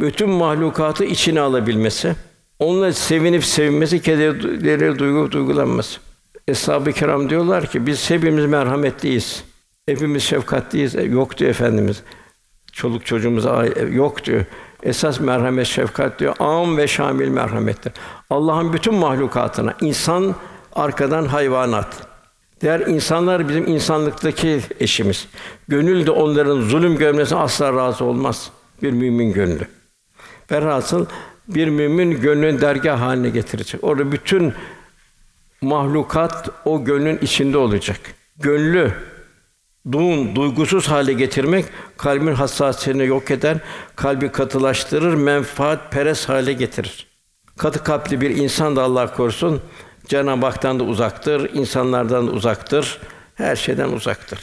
[0.00, 2.14] Bütün mahlukatı içine alabilmesi,
[2.58, 6.00] onunla sevinip sevinmesi, kederleri duygu duygulanması.
[6.48, 9.44] Eshab-ı Kiram diyorlar ki biz hepimiz merhametliyiz.
[9.86, 10.96] Hepimiz şefkatliyiz.
[10.96, 12.02] E, yok diyor efendimiz.
[12.72, 14.44] Çoluk çocuğumuza e, yok diyor.
[14.82, 16.34] Esas merhamet, şefkat diyor.
[16.38, 17.92] Am ve şamil merhamettir.
[18.30, 20.34] Allah'ın bütün mahlukatına, insan
[20.72, 22.11] arkadan hayvanat.
[22.62, 25.28] Diğer insanlar bizim insanlıktaki eşimiz.
[25.68, 28.50] Gönül de onların zulüm görmesine asla razı olmaz.
[28.82, 29.66] Bir mümin gönlü.
[30.50, 31.06] Velhasıl
[31.48, 33.84] bir mümin gönlün dergah haline getirecek.
[33.84, 34.54] Orada bütün
[35.60, 38.00] mahlukat o gönlün içinde olacak.
[38.36, 38.92] Gönlü
[39.92, 41.64] Duğun duygusuz hale getirmek
[41.96, 43.56] kalbin hassasiyetini yok eder,
[43.96, 47.06] kalbi katılaştırır, menfaat peres hale getirir.
[47.56, 49.62] Katı kalpli bir insan da Allah korusun
[50.06, 52.98] Cenab-ı Hak'tan da uzaktır, insanlardan da uzaktır,
[53.34, 54.38] her şeyden uzaktır.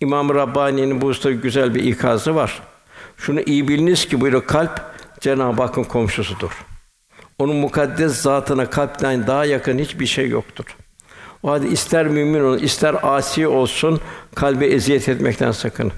[0.00, 2.62] İmam Rabbani'nin bu usta güzel bir ikazı var.
[3.16, 4.80] Şunu iyi biliniz ki buyuruyor kalp
[5.20, 6.64] Cenab-ı Hakk'ın komşusudur.
[7.38, 10.64] Onun mukaddes zatına kalpten daha yakın hiçbir şey yoktur.
[11.42, 14.00] O halde ister mümin olsun, ister asi olsun,
[14.34, 15.92] kalbe eziyet etmekten sakın.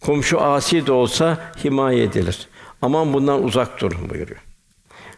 [0.00, 2.48] Komşu asi de olsa himaye edilir.
[2.82, 4.40] Aman bundan uzak durun buyuruyor.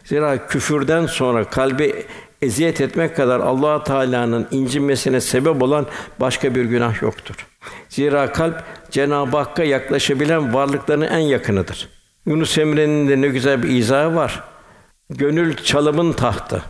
[0.03, 2.03] Zira küfürden sonra kalbe
[2.41, 5.87] eziyet etmek kadar Allah Teala'nın incinmesine sebep olan
[6.19, 7.47] başka bir günah yoktur.
[7.89, 11.89] Zira kalp Cenab-ı Hakk'a yaklaşabilen varlıkların en yakınıdır.
[12.25, 14.43] Yunus Emre'nin de ne güzel bir izahı var.
[15.09, 16.63] Gönül çalımın tahtı.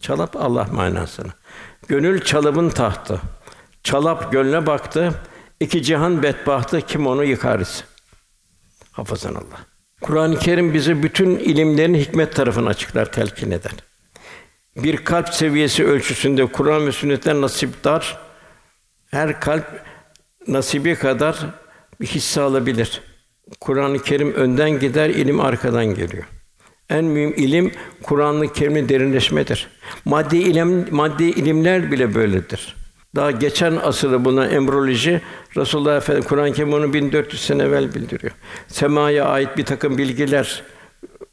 [0.00, 1.32] Çalap Allah manasını.
[1.88, 3.20] Gönül çalımın tahtı.
[3.82, 5.12] Çalap gönle baktı.
[5.60, 7.84] İki cihan bedbahtı kim onu yıkarız?
[8.92, 9.60] Hafızan Allah.
[10.00, 13.72] Kur'an-ı Kerim bize bütün ilimlerin hikmet tarafını açıklar, telkin eder.
[14.76, 18.18] Bir kalp seviyesi ölçüsünde Kur'an ve sünnetten nasipdar
[19.10, 19.64] her kalp
[20.48, 21.36] nasibi kadar
[22.00, 23.00] bir hisse alabilir.
[23.60, 26.24] Kur'an-ı Kerim önden gider, ilim arkadan geliyor.
[26.90, 29.68] En mühim ilim Kur'an-ı Kerim'in derinleşmedir.
[30.04, 32.76] Maddi ilim maddi ilimler bile böyledir.
[33.16, 35.20] Daha geçen asırda buna embriyoloji
[35.56, 38.32] Resulullah Efendimiz Kur'an-ı Kerim onu 1400 sene evvel bildiriyor.
[38.68, 40.62] Semaya ait bir takım bilgiler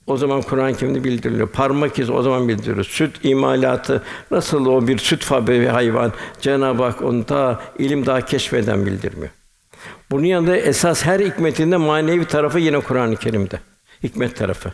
[0.10, 1.50] o zaman Kur'an-ı Kerim'de bildiriliyor.
[1.50, 2.86] Parmak izi o zaman bildiriliyor.
[2.86, 8.86] Süt imalatı nasıl o bir süt fabrikası hayvan Cenab-ı Hak onu daha ilim daha keşfeden
[8.86, 9.30] bildirmiyor.
[10.12, 13.60] Bunun yanında esas her hikmetinde manevi tarafı yine Kur'an-ı Kerim'de.
[14.04, 14.72] Hikmet tarafı.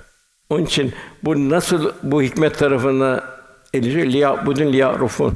[0.50, 0.94] Onun için
[1.24, 3.24] bu nasıl bu hikmet tarafına
[3.74, 4.06] erişiyor?
[4.06, 5.34] Liya'budun liya'rufun.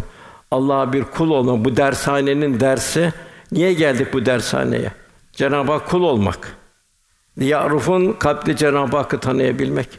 [0.51, 3.13] Allah'a bir kul olma bu dershanenin dersi.
[3.51, 4.91] Niye geldik bu dershaneye?
[5.33, 6.58] Cenab-ı Hak kul olmak.
[7.39, 9.89] Liya'rufun kalpte Cenab-ı Hakk'ı tanıyabilmek.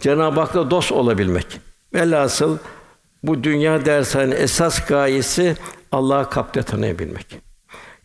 [0.00, 1.46] Cenab-ı Hak'la dost olabilmek.
[1.94, 2.58] Velhasıl
[3.22, 5.56] bu dünya dershane esas gayesi
[5.92, 7.26] Allah'ı kalpte tanıyabilmek.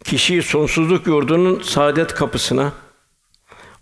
[0.03, 2.71] Kişiyi sonsuzluk yurdunun saadet kapısına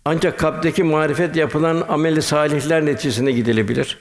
[0.06, 3.98] ancak kalpteki marifet yapılan ameli salihler neticesinde gidilebilir.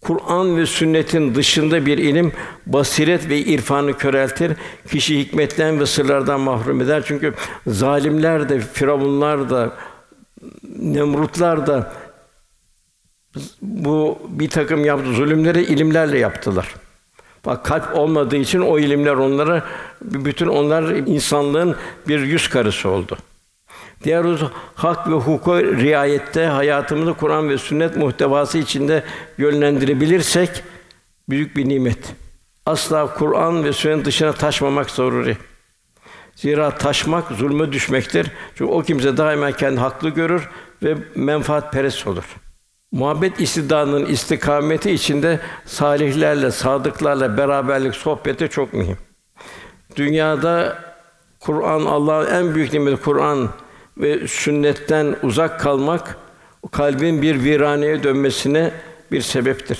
[0.00, 2.32] Kur'an ve sünnetin dışında bir ilim
[2.66, 4.52] basiret ve irfanı köreltir.
[4.90, 7.02] Kişi hikmetten ve sırlardan mahrum eder.
[7.06, 7.34] Çünkü
[7.66, 9.72] zalimler de, firavunlar da,
[10.78, 11.92] nemrutlar da
[13.62, 16.74] bu bir takım yaptı zulümleri ilimlerle yaptılar.
[17.46, 19.64] Bak kalp olmadığı için o ilimler onlara
[20.02, 21.76] bütün onlar insanlığın
[22.08, 23.16] bir yüz karısı oldu.
[24.04, 29.02] Diğer husus hak ve hukuka riayette hayatımızı Kur'an ve sünnet muhtevası içinde
[29.38, 30.62] yönlendirebilirsek
[31.28, 32.14] büyük bir nimet.
[32.66, 35.36] Asla Kur'an ve sünnet dışına taşmamak zaruri.
[36.36, 38.30] Zira taşmak zulme düşmektir.
[38.54, 40.48] Çünkü o kimse daima kendi haklı görür
[40.82, 42.24] ve menfaat perest olur.
[42.92, 48.98] Muhabbet istidadının istikameti içinde salihlerle, sadıklarla beraberlik sohbeti çok mühim.
[49.96, 50.78] Dünyada
[51.40, 53.48] Kur'an Allah'ın en büyük nimeti Kur'an
[53.98, 56.16] ve sünnetten uzak kalmak
[56.72, 58.72] kalbin bir viraneye dönmesine
[59.12, 59.78] bir sebeptir.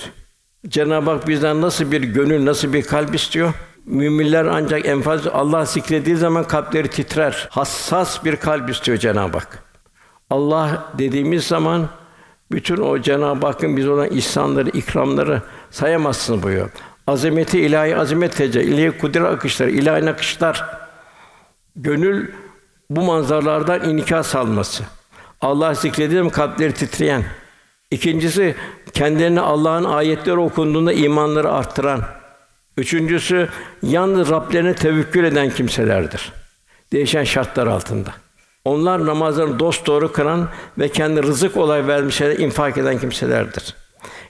[0.67, 3.53] Cenab-ı Hak bizden nasıl bir gönül, nasıl bir kalp istiyor?
[3.87, 7.47] Müminler ancak en fazla Allah zikrediği zaman kalpleri titrer.
[7.51, 9.63] Hassas bir kalp istiyor Cenab-ı Hak.
[10.29, 11.89] Allah dediğimiz zaman
[12.51, 16.69] bütün o Cenab-ı Hakk'ın biz olan ihsanları, ikramları sayamazsınız buyuruyor.
[17.07, 20.65] Azameti ilahi azamet tecelli, kudret akışları, ilahi nakışlar.
[21.75, 22.31] Gönül
[22.89, 24.83] bu manzaralardan inikas alması.
[25.41, 27.23] Allah zikredilir mi kalpleri titreyen.
[27.91, 28.55] İkincisi
[28.93, 32.16] kendilerine Allah'ın ayetleri okunduğunda imanları arttıran.
[32.77, 33.49] Üçüncüsü
[33.83, 36.31] yalnız Rablerine tevekkül eden kimselerdir.
[36.91, 38.09] Değişen şartlar altında.
[38.65, 43.75] Onlar namazlarını dost doğru kılan ve kendi rızık olay vermişlere infak eden kimselerdir.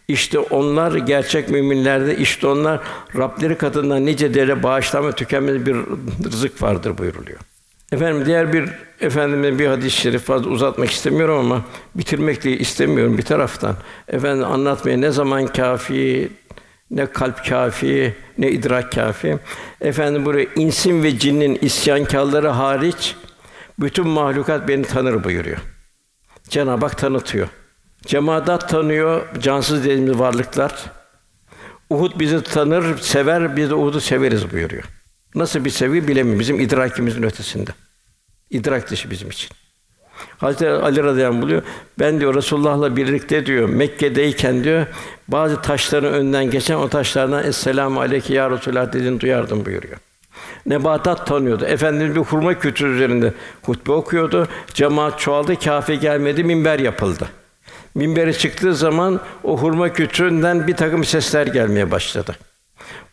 [0.08, 2.80] İşte onlar gerçek müminlerde işte onlar
[3.18, 5.76] Rableri katından nice dere bağışlama tükenmez bir
[6.26, 7.40] rızık vardır buyuruluyor.
[7.92, 8.70] Efendim diğer bir
[9.02, 13.76] efendimin bir hadis-i şerif fazla uzatmak istemiyorum ama bitirmek de istemiyorum bir taraftan.
[14.08, 16.30] Efendim anlatmaya ne zaman kafi,
[16.92, 19.40] ne kalp kafi, ne idrak kafi.
[19.82, 23.16] Efendim buraya insin ve cinnin isyankârları hariç
[23.80, 25.58] bütün mahlukat beni tanır buyuruyor.
[26.50, 27.48] Cenab-ı Hak tanıtıyor.
[28.06, 30.74] Cemaat tanıyor, cansız dediğimiz varlıklar.
[31.90, 34.84] Uhud bizi tanır, sever, biz de Uhud'u severiz buyuruyor.
[35.36, 36.40] Nasıl bir sevi bilemiyorum.
[36.40, 37.72] Bizim idrakimizin ötesinde.
[38.50, 39.50] İdrak dışı bizim için.
[40.38, 41.62] Hazreti Ali radıyallahu buluyor.
[42.00, 44.86] Ben diyor Resulullah'la birlikte diyor Mekke'deyken diyor
[45.28, 49.98] bazı taşların önünden geçen o taşlardan Esselamu aleyke ya Resulullah dediğini duyardım buyuruyor.
[50.66, 51.66] Nebatat tanıyordu.
[51.66, 54.48] Efendimiz bir hurma kütüğü üzerinde hutbe okuyordu.
[54.74, 57.28] Cemaat çoğaldı, kâfi gelmedi, minber yapıldı.
[57.96, 62.36] Minbere çıktığı zaman o hurma kütüğünden bir takım sesler gelmeye başladı.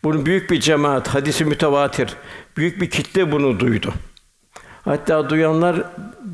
[0.04, 2.08] Bunu büyük bir cemaat, hadisi mütevatir,
[2.56, 3.94] büyük bir kitle bunu duydu.
[4.84, 5.76] Hatta duyanlar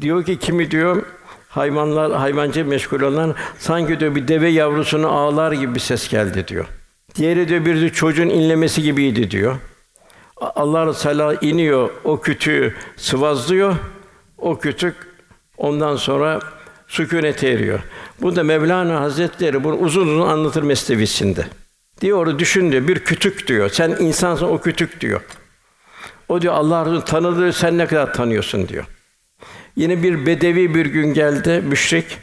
[0.01, 1.03] diyor ki kimi diyor
[1.49, 6.67] hayvanlar hayvancı meşgul olan sanki diyor bir deve yavrusunu ağlar gibi bir ses geldi diyor.
[7.15, 9.57] Diğeri diyor bir de çocuğun inlemesi gibiydi diyor.
[10.41, 13.77] Allah Resulü iniyor, o kütüğü sıvazlıyor.
[14.39, 14.95] O kütük
[15.59, 16.41] ondan sonra
[16.89, 17.81] sükûnete eriyor.
[18.23, 21.47] Bu da Mevlana Hazretleri bunu uzun uzun anlatır mesnevisinde.
[22.01, 23.69] Diyor, düşün diyor, bir kütük diyor.
[23.69, 25.21] Sen insansın, o kütük diyor.
[26.31, 28.85] O diyor Allah Resulü tanıdığı sen ne kadar tanıyorsun diyor.
[29.77, 32.19] Yine bir bedevi bir gün geldi müşrik.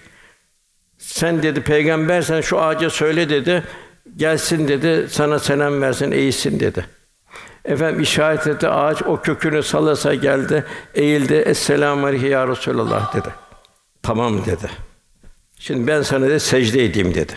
[0.98, 3.64] Sen dedi peygambersen şu ağaca söyle dedi.
[4.18, 5.08] Gelsin dedi.
[5.10, 6.86] Sana selam versin, eğilsin dedi.
[7.66, 8.68] Efendim işaret etti.
[8.68, 10.64] Ağaç o kökünü salasa geldi.
[10.96, 11.34] Eğildi.
[11.34, 13.30] Esselamu aleyke ya Resulallah dedi.
[14.04, 14.70] Tamam dedi.
[15.60, 17.34] Şimdi ben sana de secde edeyim dedi.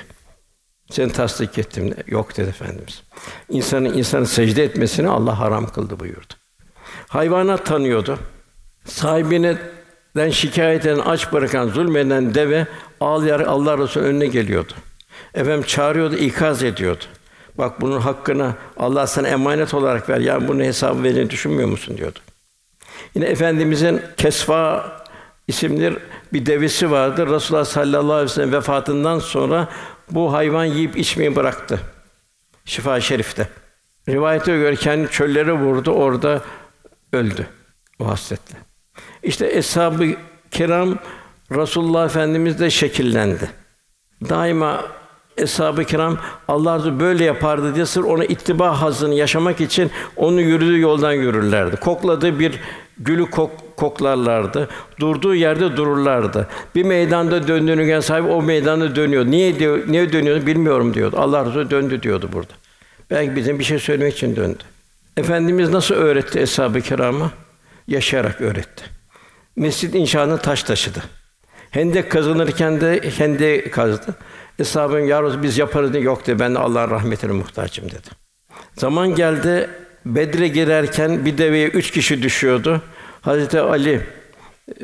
[0.90, 1.94] Seni tasdik ettim.
[2.06, 3.02] Yok dedi Efendimiz.
[3.48, 6.39] İnsanın insanın secde etmesini Allah haram kıldı buyurdu.
[7.10, 8.18] Hayvanat tanıyordu.
[8.84, 9.56] Sahibine
[10.16, 12.66] den şikayet eden, aç bırakan, zulmeden deve
[13.00, 14.72] ağlayarak Allah Resulü önüne geliyordu.
[15.34, 17.04] Efendim çağırıyordu, ikaz ediyordu.
[17.58, 20.20] Bak bunun hakkını Allah sana emanet olarak ver.
[20.20, 22.18] Ya bunun hesabı vereceğini düşünmüyor musun diyordu.
[23.14, 24.92] Yine efendimizin Kesva
[25.48, 25.96] isimli
[26.32, 27.26] bir devesi vardı.
[27.26, 29.68] Resulullah sallallahu aleyhi ve sellem vefatından sonra
[30.10, 31.80] bu hayvan yiyip içmeyi bıraktı.
[32.64, 33.48] Şifa Şerif'te.
[34.08, 36.42] Rivayete göre kendi çöllere vurdu, orada
[37.12, 37.46] öldü
[37.98, 38.58] o hasretle.
[39.22, 40.06] İşte eshab-ı
[40.50, 40.98] kiram
[41.50, 43.50] Resulullah Efendimiz de şekillendi.
[44.28, 44.84] Daima
[45.36, 51.12] eshab-ı kiram Allah böyle yapardı diye sır ona ittiba hazını yaşamak için onu yürüdüğü yoldan
[51.12, 51.76] yürürlerdi.
[51.76, 52.60] Kokladığı bir
[52.98, 54.68] gülü kok, koklarlardı.
[55.00, 56.48] Durduğu yerde dururlardı.
[56.74, 59.26] Bir meydanda döndüğünü gelen sahibi o meydanda dönüyor.
[59.26, 61.16] Niye diyor, niye dönüyor bilmiyorum diyordu.
[61.18, 62.52] Allah Resulü döndü diyordu burada.
[63.10, 64.62] Belki bizim bir şey söylemek için döndü.
[65.20, 67.30] Efendimiz nasıl öğretti eshab-ı kirama?
[67.88, 68.84] Yaşayarak öğretti.
[69.56, 71.02] Mescid inşaatına taş taşıdı.
[71.70, 74.14] Hendek kazanırken de hendek kazdı.
[74.58, 76.38] Eshab-ı ya biz yaparız diye yok dedi.
[76.38, 78.08] Ben de Allah'ın rahmetine muhtaçım dedi.
[78.74, 79.70] Zaman geldi
[80.06, 82.82] Bedre girerken bir deveye üç kişi düşüyordu.
[83.20, 84.00] Hazreti Ali,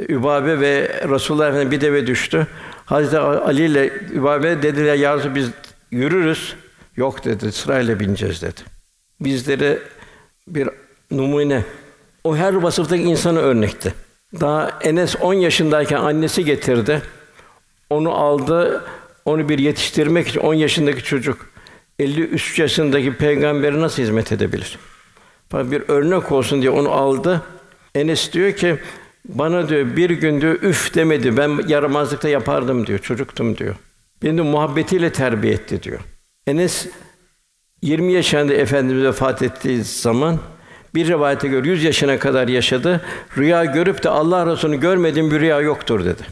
[0.08, 2.46] Übabe ve Resulullah Efendimiz bir deve düştü.
[2.86, 5.50] Hazreti Ali ile Übabe dediler ya biz
[5.90, 6.54] yürürüz.
[6.96, 8.60] Yok dedi sırayla bineceğiz dedi.
[9.20, 9.78] Bizlere
[10.48, 10.68] bir
[11.10, 11.64] numune
[12.24, 13.94] o her vasıftaki insana örnekti.
[14.40, 17.02] Daha Enes 10 yaşındayken annesi getirdi.
[17.90, 18.84] Onu aldı.
[19.24, 21.46] Onu bir yetiştirmek için 10 yaşındaki çocuk
[21.98, 24.78] 53 yaşındaki peygamberi nasıl hizmet edebilir?
[25.52, 27.42] Bir örnek olsun diye onu aldı.
[27.94, 28.78] Enes diyor ki
[29.28, 31.36] bana diyor bir gün diyor üf demedi.
[31.36, 32.98] Ben yaramazlıkta yapardım diyor.
[32.98, 33.74] Çocuktum diyor.
[34.22, 36.00] Beni de muhabbetiyle terbiye etti diyor.
[36.46, 36.88] Enes
[37.86, 40.38] 20 yaşında efendimiz vefat ettiği zaman
[40.94, 43.00] bir rivayete göre 100 yaşına kadar yaşadı.
[43.38, 46.22] Rüya görüp de Allah Resulü'nü görmediğim bir rüya yoktur dedi.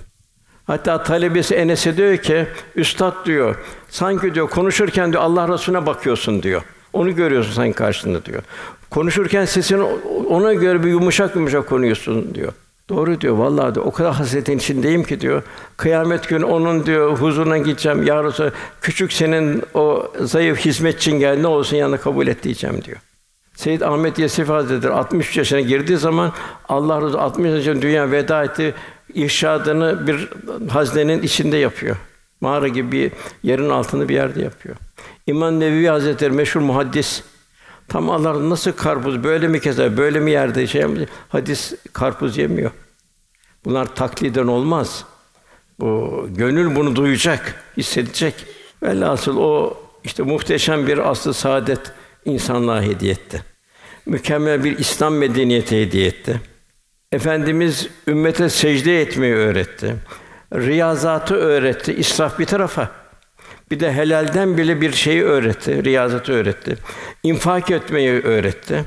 [0.67, 2.47] Hatta talebesi Enes'e diyor ki,
[2.77, 3.57] üstad diyor,
[3.89, 6.63] sanki diyor konuşurken diyor Allah Resulüne bakıyorsun diyor.
[6.93, 8.43] Onu görüyorsun sen karşında diyor.
[8.91, 9.83] Konuşurken sesini
[10.29, 12.53] ona göre bir yumuşak yumuşak konuyorsun diyor.
[12.89, 13.37] Doğru diyor.
[13.37, 15.43] Vallahi diyor, o kadar hasretin içindeyim ki diyor.
[15.77, 18.03] Kıyamet günü onun diyor huzuruna gideceğim.
[18.03, 22.99] Ya Resulallah, küçük senin o zayıf hizmetçin geldi ne olsun yanına kabul et diyeceğim diyor.
[23.55, 26.33] Seyyid Ahmet Yesif Hazretleri 63 yaşına girdiği zaman
[26.69, 28.75] Allah Resulü 60 yaşında dünya veda etti.
[29.15, 30.29] İrşadını bir
[30.69, 31.97] haznenin içinde yapıyor.
[32.41, 33.13] Mağara gibi bir
[33.43, 34.77] yerin altında bir yerde yapıyor.
[35.27, 37.23] İmam Nevevi Hazretleri meşhur muhaddis.
[37.89, 41.07] Tam Allah nasıl karpuz böyle mi keser, böyle mi yerde şey yapıyor?
[41.29, 42.71] Hadis karpuz yemiyor.
[43.65, 45.05] Bunlar takliden olmaz.
[45.81, 48.35] Bu gönül bunu duyacak, hissedecek.
[48.83, 51.81] Velhasıl o işte muhteşem bir aslı saadet
[52.25, 53.43] insanlığa hediye etti.
[54.07, 56.41] Mükemmel bir İslam medeniyeti hediye etti.
[57.13, 59.97] Efendimiz ümmete secde etmeyi öğretti.
[60.55, 61.95] Riyazatı öğretti.
[61.95, 62.91] İsraf bir tarafa.
[63.75, 66.77] Bir de helalden bile bir şeyi öğretti, riyazatı öğretti.
[67.23, 68.85] İnfak etmeyi öğretti.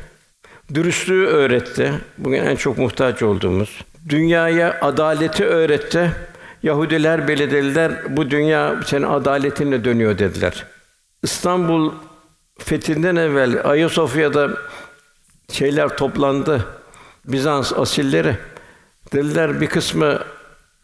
[0.73, 1.93] Dürüstlüğü öğretti.
[2.17, 3.81] Bugün en çok muhtaç olduğumuz.
[4.09, 6.11] Dünyaya adaleti öğretti.
[6.63, 10.65] Yahudiler, Belediyeliler bu dünya senin adaletinle dönüyor dediler.
[11.23, 11.91] İstanbul
[12.59, 14.49] fethinden evvel Ayasofya'da
[15.51, 16.65] şeyler toplandı.
[17.25, 18.38] Bizans asilleri.
[19.13, 20.19] Dediler bir kısmı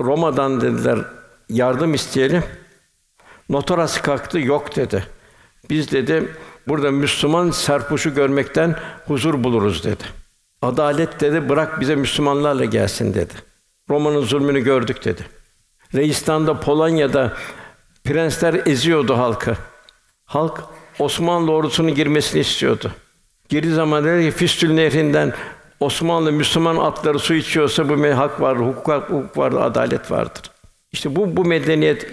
[0.01, 0.99] Roma'dan dediler
[1.49, 2.43] yardım isteyelim.
[3.53, 5.03] Notarası kalktı, yok dedi.
[5.69, 6.27] Biz dedi,
[6.67, 8.75] burada Müslüman serpuşu görmekten
[9.07, 10.03] huzur buluruz dedi.
[10.61, 13.33] Adalet dedi, bırak bize Müslümanlarla gelsin dedi.
[13.89, 15.21] Roma'nın zulmünü gördük dedi.
[15.93, 17.33] Reistan'da, Polonya'da
[18.03, 19.57] prensler eziyordu halkı.
[20.25, 20.63] Halk
[20.99, 22.91] Osmanlı ordusunun girmesini istiyordu.
[23.49, 25.33] Geri zaman dedi ki Fistül Nehri'nden
[25.79, 30.41] Osmanlı Müslüman atları su içiyorsa bu hak var, hukuk, hukuk var, adalet vardır.
[30.91, 32.07] İşte bu bu medeniyet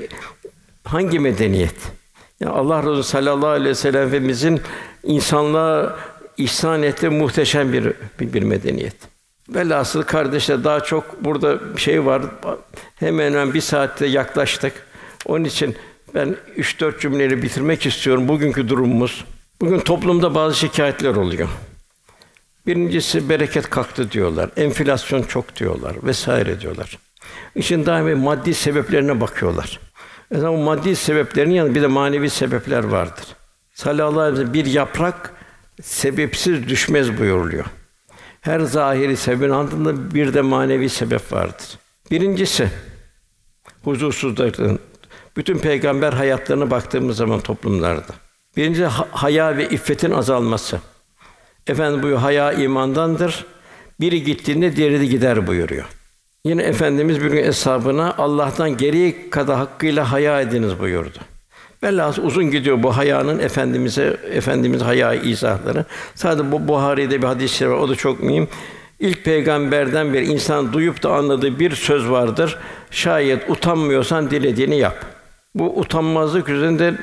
[0.84, 1.74] hangi medeniyet?
[2.40, 4.60] Yani Allah Resulü sallallahu aleyhi ve sellem Efendimizin
[5.02, 5.96] insanlığa
[6.36, 8.96] ihsan ettiği muhteşem bir bir, bir medeniyet.
[9.48, 12.22] Velhasıl kardeşler daha çok burada bir şey var.
[12.96, 14.72] Hemen hemen bir saatte yaklaştık.
[15.26, 15.76] Onun için
[16.14, 19.24] ben üç dört cümleyle bitirmek istiyorum bugünkü durumumuz.
[19.60, 21.48] Bugün toplumda bazı şikayetler oluyor.
[22.66, 24.50] Birincisi bereket kalktı diyorlar.
[24.56, 26.98] Enflasyon çok diyorlar vesaire diyorlar.
[27.54, 29.80] İşin daimi maddi sebeplerine bakıyorlar.
[30.30, 33.24] Mesela o maddi sebeplerin yanında bir de manevi sebepler vardır.
[33.74, 35.32] Sallallahu aleyhi bir yaprak
[35.82, 37.64] sebepsiz düşmez buyuruluyor.
[38.40, 41.78] Her zahiri sebebin altında bir de manevi sebep vardır.
[42.10, 42.68] Birincisi
[43.84, 44.78] huzursuzlukların
[45.36, 48.12] bütün peygamber hayatlarına baktığımız zaman toplumlarda.
[48.56, 50.80] Birinci haya ve iffetin azalması.
[51.66, 53.46] Efendim bu haya imandandır.
[54.00, 55.84] Biri gittiğinde diğeri de gider buyuruyor.
[56.44, 61.18] Yine efendimiz bir gün hesabına Allah'tan geriye kadar hakkıyla haya ediniz buyurdu.
[61.82, 65.84] Velhâsıl uzun gidiyor bu hayanın efendimize efendimiz haya izahları.
[66.14, 67.68] Sadece bu Buhari'de bir hadis var.
[67.68, 68.48] O da çok mühim.
[69.00, 72.58] İlk peygamberden bir insan duyup da anladığı bir söz vardır.
[72.90, 75.04] Şayet utanmıyorsan dilediğini yap.
[75.54, 76.98] Bu utanmazlık yüzünden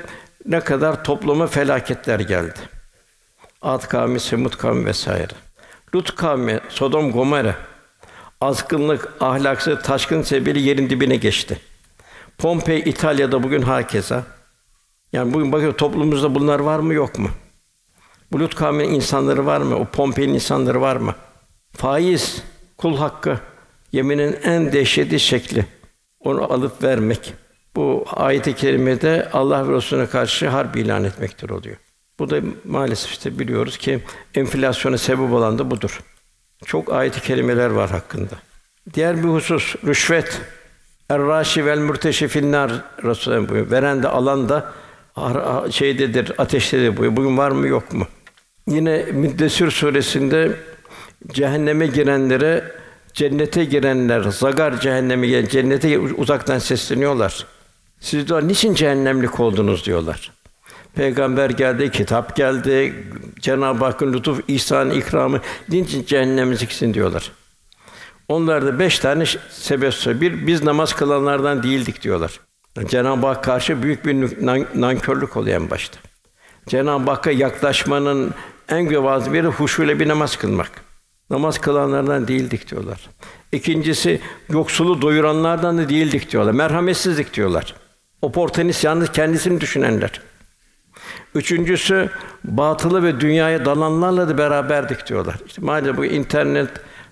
[0.45, 2.59] ne kadar topluma felaketler geldi.
[3.61, 5.33] Ad kavmi, Semud kavmi vesaire.
[5.95, 7.55] Lut kavmi, Sodom Gomorra
[8.41, 11.59] azgınlık, ahlaksız, taşkın sebebiyle yerin dibine geçti.
[12.37, 14.23] Pompei İtalya'da bugün hakeza.
[15.13, 17.29] Yani bugün bakıyor toplumumuzda bunlar var mı yok mu?
[18.31, 19.75] Bulut kavminin insanları var mı?
[19.75, 21.15] O Pompei'nin insanları var mı?
[21.71, 22.43] Faiz,
[22.77, 23.39] kul hakkı,
[23.91, 25.65] yeminin en dehşetli şekli.
[26.19, 27.33] Onu alıp vermek.
[27.75, 31.77] Bu ayet-i kerimede Allah ve Resulüne karşı harp ilan etmektir oluyor.
[32.19, 33.99] Bu da maalesef işte biliyoruz ki
[34.35, 35.99] enflasyona sebep olan da budur.
[36.65, 38.33] Çok ayet-i kerimeler var hakkında.
[38.93, 40.41] Diğer bir husus rüşvet.
[41.09, 41.93] Er-raşi vel
[42.27, 42.71] finnar
[43.03, 43.71] Resulullah buyuruyor.
[43.71, 44.73] Veren de alan da
[45.71, 47.15] şeydedir, ateştedir buyuruyor.
[47.15, 48.07] Bugün var mı yok mu?
[48.67, 50.51] Yine Müddessir suresinde
[51.27, 52.71] cehenneme girenlere
[53.13, 57.45] cennete girenler, zagar cehenneme giren cennete uzaktan sesleniyorlar.
[57.99, 60.31] Siz de niçin cehennemlik oldunuz diyorlar.
[60.97, 62.93] Peygamber geldi, kitap geldi,
[63.39, 65.41] Cenab-ı Hakk'ın lütuf, ihsan, ikramı,
[65.71, 67.31] din için cehennemizliksin diyorlar.
[68.27, 70.21] Onlar da beş tane sebep söylüyor.
[70.21, 72.39] Bir, biz namaz kılanlardan değildik diyorlar.
[72.87, 74.15] Cenab-ı Hak karşı büyük bir
[74.81, 75.99] nankörlük oluyor en başta.
[76.67, 78.33] Cenab-ı Hakk'a yaklaşmanın
[78.69, 80.71] en güvazı biri huşuyla bir namaz kılmak.
[81.29, 83.09] Namaz kılanlardan değildik diyorlar.
[83.51, 86.51] İkincisi yoksulu doyuranlardan da değildik diyorlar.
[86.51, 87.75] Merhametsizlik diyorlar.
[88.21, 90.21] Oportunist yalnız kendisini düşünenler.
[91.35, 92.09] Üçüncüsü
[92.43, 95.35] batılı ve dünyaya dalanlarla da beraberdik diyorlar.
[95.47, 96.69] İşte maalesef bu internet,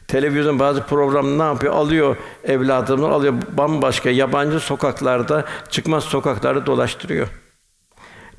[0.08, 1.74] televizyon bazı program ne yapıyor?
[1.74, 7.28] Alıyor evladını, alıyor bambaşka yabancı sokaklarda, çıkmaz sokaklarda dolaştırıyor.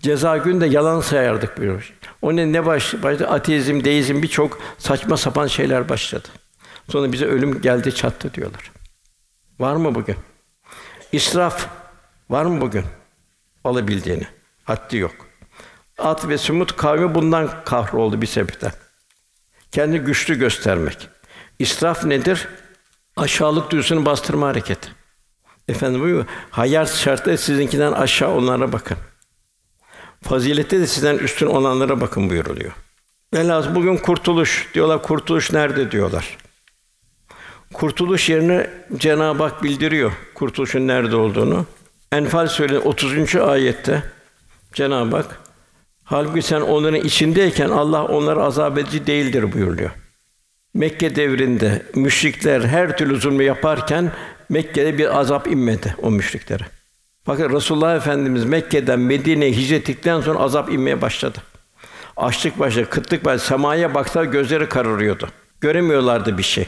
[0.00, 1.92] Ceza günde yalan sayardık buyuruyor.
[2.22, 3.28] O ne ne baş, başladı?
[3.28, 6.28] Ateizm, deizm birçok saçma sapan şeyler başladı.
[6.88, 8.72] Sonra bize ölüm geldi çattı diyorlar.
[9.58, 10.16] Var mı bugün?
[11.12, 11.68] İsraf
[12.30, 12.84] var mı bugün?
[13.64, 14.26] Alabildiğini.
[14.64, 15.25] Haddi yok.
[15.98, 18.72] At ve Sumut kavmi bundan kahroldu bir sebepten.
[19.72, 21.08] Kendi güçlü göstermek.
[21.58, 22.48] İsraf nedir?
[23.16, 24.88] Aşağılık duygusunu bastırma hareketi.
[25.68, 26.26] Efendim buyuruyor.
[26.50, 28.96] Hayat şartları sizinkinden aşağı olanlara bakın.
[30.22, 32.72] Fazilette de sizden üstün olanlara bakın buyuruluyor.
[33.34, 35.02] Velhâsıl bugün kurtuluş diyorlar.
[35.02, 36.36] Kurtuluş nerede diyorlar.
[37.72, 38.66] Kurtuluş yerini
[38.96, 40.12] Cenab-ı Hak bildiriyor.
[40.34, 41.66] Kurtuluşun nerede olduğunu.
[42.12, 43.36] Enfal Suresi 30.
[43.36, 44.02] ayette
[44.72, 45.45] Cenab-ı Hak
[46.08, 49.90] Halbuki sen onların içindeyken Allah onları azap edici değildir buyuruyor.
[50.74, 54.12] Mekke devrinde müşrikler her türlü zulmü yaparken
[54.48, 56.62] Mekke'de bir azap inmedi o müşriklere.
[57.26, 61.38] Bakın Resulullah Efendimiz Mekke'den Medine'ye hicret ettikten sonra azap inmeye başladı.
[62.16, 63.48] Açlık başladı, kıtlık başladı.
[63.48, 65.28] Semaya baksa gözleri kararıyordu.
[65.60, 66.66] Göremiyorlardı bir şey.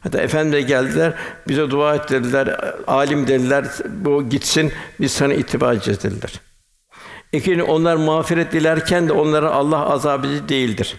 [0.00, 1.14] Hatta efendime geldiler,
[1.48, 6.40] bize dua et dediler, alim dediler, bu gitsin, biz sana itibar edeceğiz dediler.
[7.32, 10.96] İkinci, onlar mağfiret dilerken de onlara Allah azabı değildir.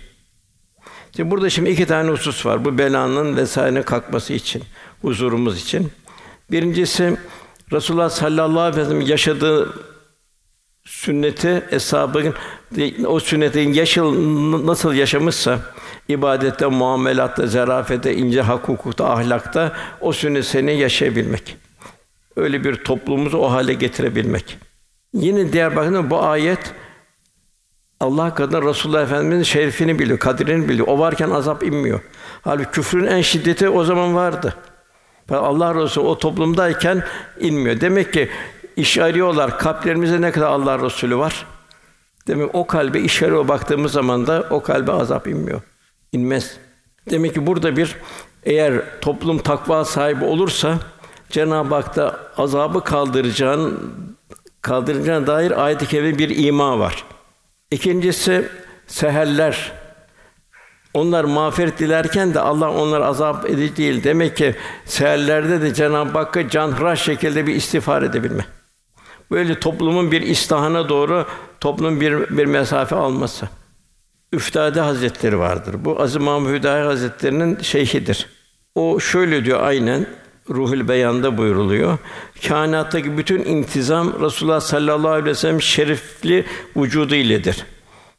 [1.15, 2.65] Şimdi burada şimdi iki tane husus var.
[2.65, 4.63] Bu belanın vesaire kalkması için,
[5.01, 5.91] huzurumuz için.
[6.51, 7.17] Birincisi
[7.71, 9.73] Resulullah sallallahu aleyhi ve sellem yaşadığı
[10.85, 12.33] sünneti eshabın
[13.05, 14.15] o sünnetin yaşıl
[14.67, 15.59] nasıl yaşamışsa
[16.07, 21.57] ibadette, muamelatta, zarafete, ince hukukta, ahlakta o sünnet seni yaşayabilmek.
[22.35, 24.57] Öyle bir toplumumuzu o hale getirebilmek.
[25.13, 26.73] Yine diğer bakın bu ayet
[27.99, 30.87] Allah kadar Resulullah Efendimizin şerefini biliyor, kadrini biliyor.
[30.87, 31.99] O varken azap inmiyor.
[32.41, 34.55] Halbuki küfrün en şiddeti o zaman vardı.
[35.29, 37.03] Allah Resulü o toplumdayken
[37.39, 37.81] inmiyor.
[37.81, 38.29] Demek ki
[38.75, 39.59] iş arıyorlar.
[39.59, 41.45] Kalplerimizde ne kadar Allah Resulü var?
[42.27, 45.61] Demek o kalbe iş arıyor baktığımız zaman da o kalbe azap inmiyor.
[46.11, 46.57] İnmez.
[47.09, 47.95] Demek ki burada bir
[48.43, 50.79] eğer toplum takva sahibi olursa
[51.29, 53.93] Cenab-ı Hak da azabı kaldıracağın
[54.61, 57.03] kaldıracağına dair ayet-i kerime bir ima var.
[57.71, 58.49] İkincisi
[58.87, 59.71] seherler.
[60.93, 64.03] Onlar mağfiret dilerken de Allah onları azap edici değil.
[64.03, 64.55] Demek ki
[64.85, 68.45] seherlerde de Cenab-ı Hakk'a canhıraş şekilde bir istiğfar edebilme.
[69.31, 71.25] Böyle toplumun bir istihana doğru
[71.59, 73.49] toplumun bir bir mesafe alması.
[74.33, 75.75] Üftade Hazretleri vardır.
[75.85, 78.29] Bu Aziz Mahmud Hüdayi Hazretleri'nin şeyhidir.
[78.75, 80.07] O şöyle diyor aynen
[80.53, 81.97] Ruhul Beyan'da buyruluyor.
[82.47, 86.45] Kainattaki bütün intizam Resulullah sallallahu aleyhi ve sellem şerifli
[86.77, 87.65] vücudu iledir.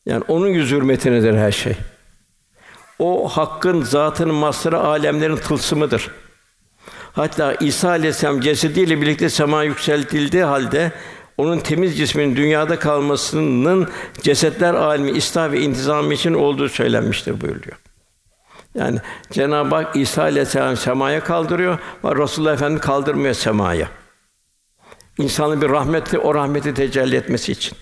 [0.06, 1.76] Yani onun yüz hürmetinedir her şey.
[2.98, 6.10] O hakkın zatının masrı alemlerin tılsımıdır.
[7.12, 10.92] Hatta İsa aleyhisselam cesediyle birlikte sema yükseltildiği halde
[11.38, 13.88] onun temiz cisminin dünyada kalmasının
[14.22, 17.76] cesetler alemi istihar ve intizamı için olduğu söylenmiştir buyuruyor.
[18.74, 18.98] Yani
[19.30, 23.88] Cenab-ı Hak İsa aleyhisselam semaya kaldırıyor ve Resulullah Efendimiz kaldırmıyor semaya.
[25.18, 27.76] İnsanın bir rahmeti o rahmeti tecelli etmesi için.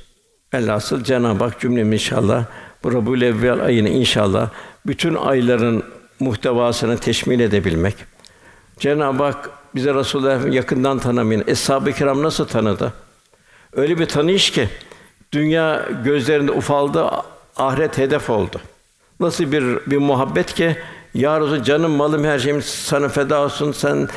[0.55, 2.45] Velhasıl Cenab-ı Hak cümlemi inşallah
[2.85, 4.51] bu Rabiül Evvel ayını inşallah
[4.87, 5.83] bütün ayların
[6.21, 7.95] muhtevasını teşmil edebilmek.
[8.79, 11.45] Cenab-ı Hak bize Resulullah yakından tanımayın.
[11.47, 12.93] Eshab-ı Kiram nasıl tanıdı?
[13.73, 14.69] Öyle bir tanıyış ki
[15.33, 17.11] dünya gözlerinde ufaldı,
[17.57, 18.61] ahiret hedef oldu.
[19.21, 20.77] Nasıl bir bir muhabbet ki
[21.15, 24.09] ya Resulallah canım malım her şeyim sana feda olsun sen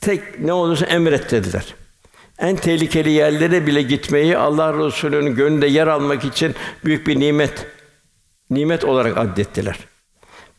[0.00, 1.74] tek ne olursa emret dediler.
[2.38, 7.66] En tehlikeli yerlere bile gitmeyi Allah Resulü'nün gönlünde yer almak için büyük bir nimet
[8.50, 9.78] nimet olarak addettiler.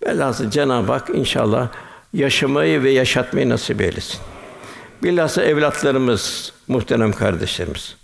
[0.06, 1.70] Velhasıl Cenab-ı Hak inşallah
[2.14, 4.20] yaşamayı ve yaşatmayı nasip eylesin.
[5.04, 7.96] Bilhassa evlatlarımız, muhterem kardeşlerimiz.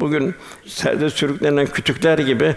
[0.00, 0.34] Bugün
[0.66, 2.54] serde sürüklenen kütükler gibi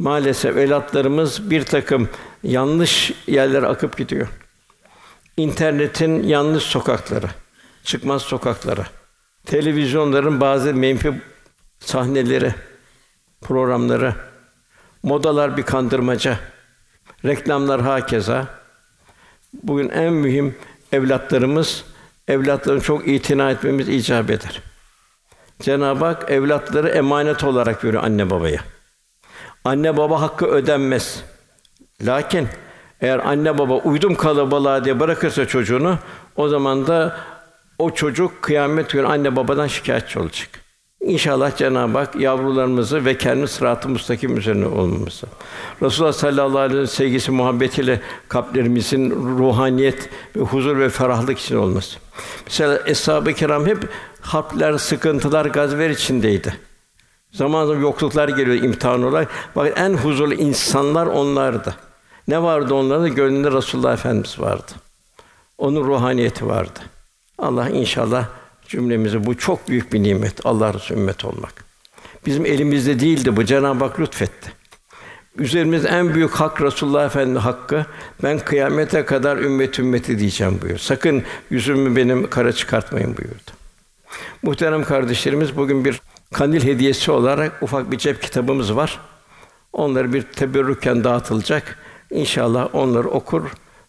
[0.00, 2.08] maalesef evlatlarımız bir takım
[2.42, 4.28] yanlış yerlere akıp gidiyor.
[5.36, 7.26] İnternetin yanlış sokakları,
[7.84, 8.86] çıkmaz sokaklara,
[9.46, 11.12] televizyonların bazı menfi
[11.78, 12.54] sahneleri,
[13.40, 14.14] programları,
[15.02, 16.38] modalar bir kandırmaca,
[17.24, 18.46] reklamlar hakeza.
[19.62, 20.56] Bugün en mühim
[20.92, 21.84] evlatlarımız,
[22.28, 24.62] evlatların çok itina etmemiz icap eder.
[25.60, 28.60] Cenab-ı Hak evlatları emanet olarak veriyor anne babaya.
[29.64, 31.22] Anne baba hakkı ödenmez.
[32.02, 32.48] Lakin
[33.00, 35.98] eğer anne baba uydum kalabalığa diye bırakırsa çocuğunu,
[36.36, 37.16] o zaman da
[37.78, 40.48] o çocuk kıyamet günü anne babadan şikayetçi olacak.
[41.00, 45.26] İnşallah Cenab-ı Hak yavrularımızı ve kendi sırat-ı müstakim üzerine olmamızı.
[45.82, 51.98] Resulullah sallallahu aleyhi ve sellem sevgisi muhabbetiyle kalplerimizin ruhaniyet ve huzur ve ferahlık için olması.
[52.46, 53.78] Mesela eshab-ı kiram hep
[54.20, 56.69] harpler, sıkıntılar, gazver içindeydi.
[57.32, 59.28] Zaman zaman yokluklar geliyor imtihan olarak.
[59.56, 61.74] Bakın en huzurlu insanlar onlardı.
[62.28, 63.08] Ne vardı onlarda?
[63.08, 64.72] Gönlünde Resulullah Efendimiz vardı.
[65.58, 66.80] Onun ruhaniyeti vardı.
[67.38, 68.26] Allah inşallah
[68.68, 70.46] cümlemize bu çok büyük bir nimet.
[70.46, 71.64] Allah Resulü ümmet olmak.
[72.26, 73.44] Bizim elimizde değildi bu.
[73.44, 74.52] Cenab-ı Hak lütfetti.
[75.38, 77.86] Üzerimizde en büyük hak Resulullah Efendimiz hakkı.
[78.22, 80.78] Ben kıyamete kadar ümmet ümmeti diyeceğim buyur.
[80.78, 83.50] Sakın yüzümü benim kara çıkartmayın buyurdu.
[84.42, 86.00] Muhterem kardeşlerimiz bugün bir
[86.34, 89.00] kandil hediyesi olarak ufak bir cep kitabımız var.
[89.72, 91.78] Onları bir teberrüken dağıtılacak.
[92.10, 93.42] İnşallah onları okur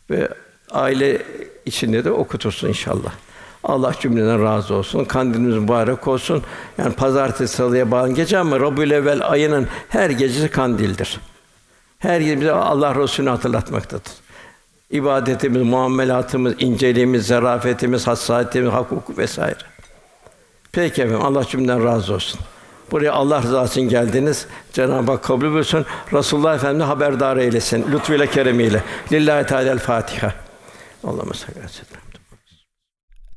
[0.10, 0.30] ve
[0.72, 1.22] aile
[1.66, 3.12] içinde de okutursun inşallah.
[3.64, 5.06] Allah cümleden razı olsun.
[5.06, 6.44] Kandilimiz mübarek olsun.
[6.78, 11.20] Yani pazartesi salıya bağlı gece ama Rabiül ayının her gecesi kandildir.
[12.00, 14.12] Her gece bize Allah Resulü'nü hatırlatmaktadır.
[14.89, 19.71] İbadetimiz, muamelatımız, inceliğimiz, zarafetimiz, hassasiyetimiz, hak hukuk vesaire.
[20.72, 22.40] Peki efendim, Allah cümleden razı olsun.
[22.92, 24.48] Buraya Allah rızası için geldiniz.
[24.74, 25.86] Cenab-ı Hak kabul buyursun.
[26.14, 27.92] Resulullah Efendimiz haberdar eylesin.
[27.92, 28.84] Lütfuyla keremiyle.
[29.12, 30.34] Lillahi Teala Fatiha.
[31.04, 31.66] Allahümme salli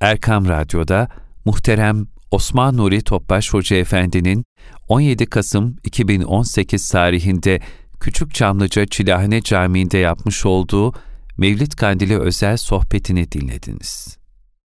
[0.01, 1.09] Erkam Radyo'da
[1.45, 4.45] muhterem Osman Nuri Topbaş Hoca Efendi'nin
[4.89, 7.61] 17 Kasım 2018 tarihinde
[8.01, 10.93] Küçük Çamlıca Çilahane Camii'nde yapmış olduğu
[11.39, 14.24] Mevlid Kandili özel sohbetini dinlediniz.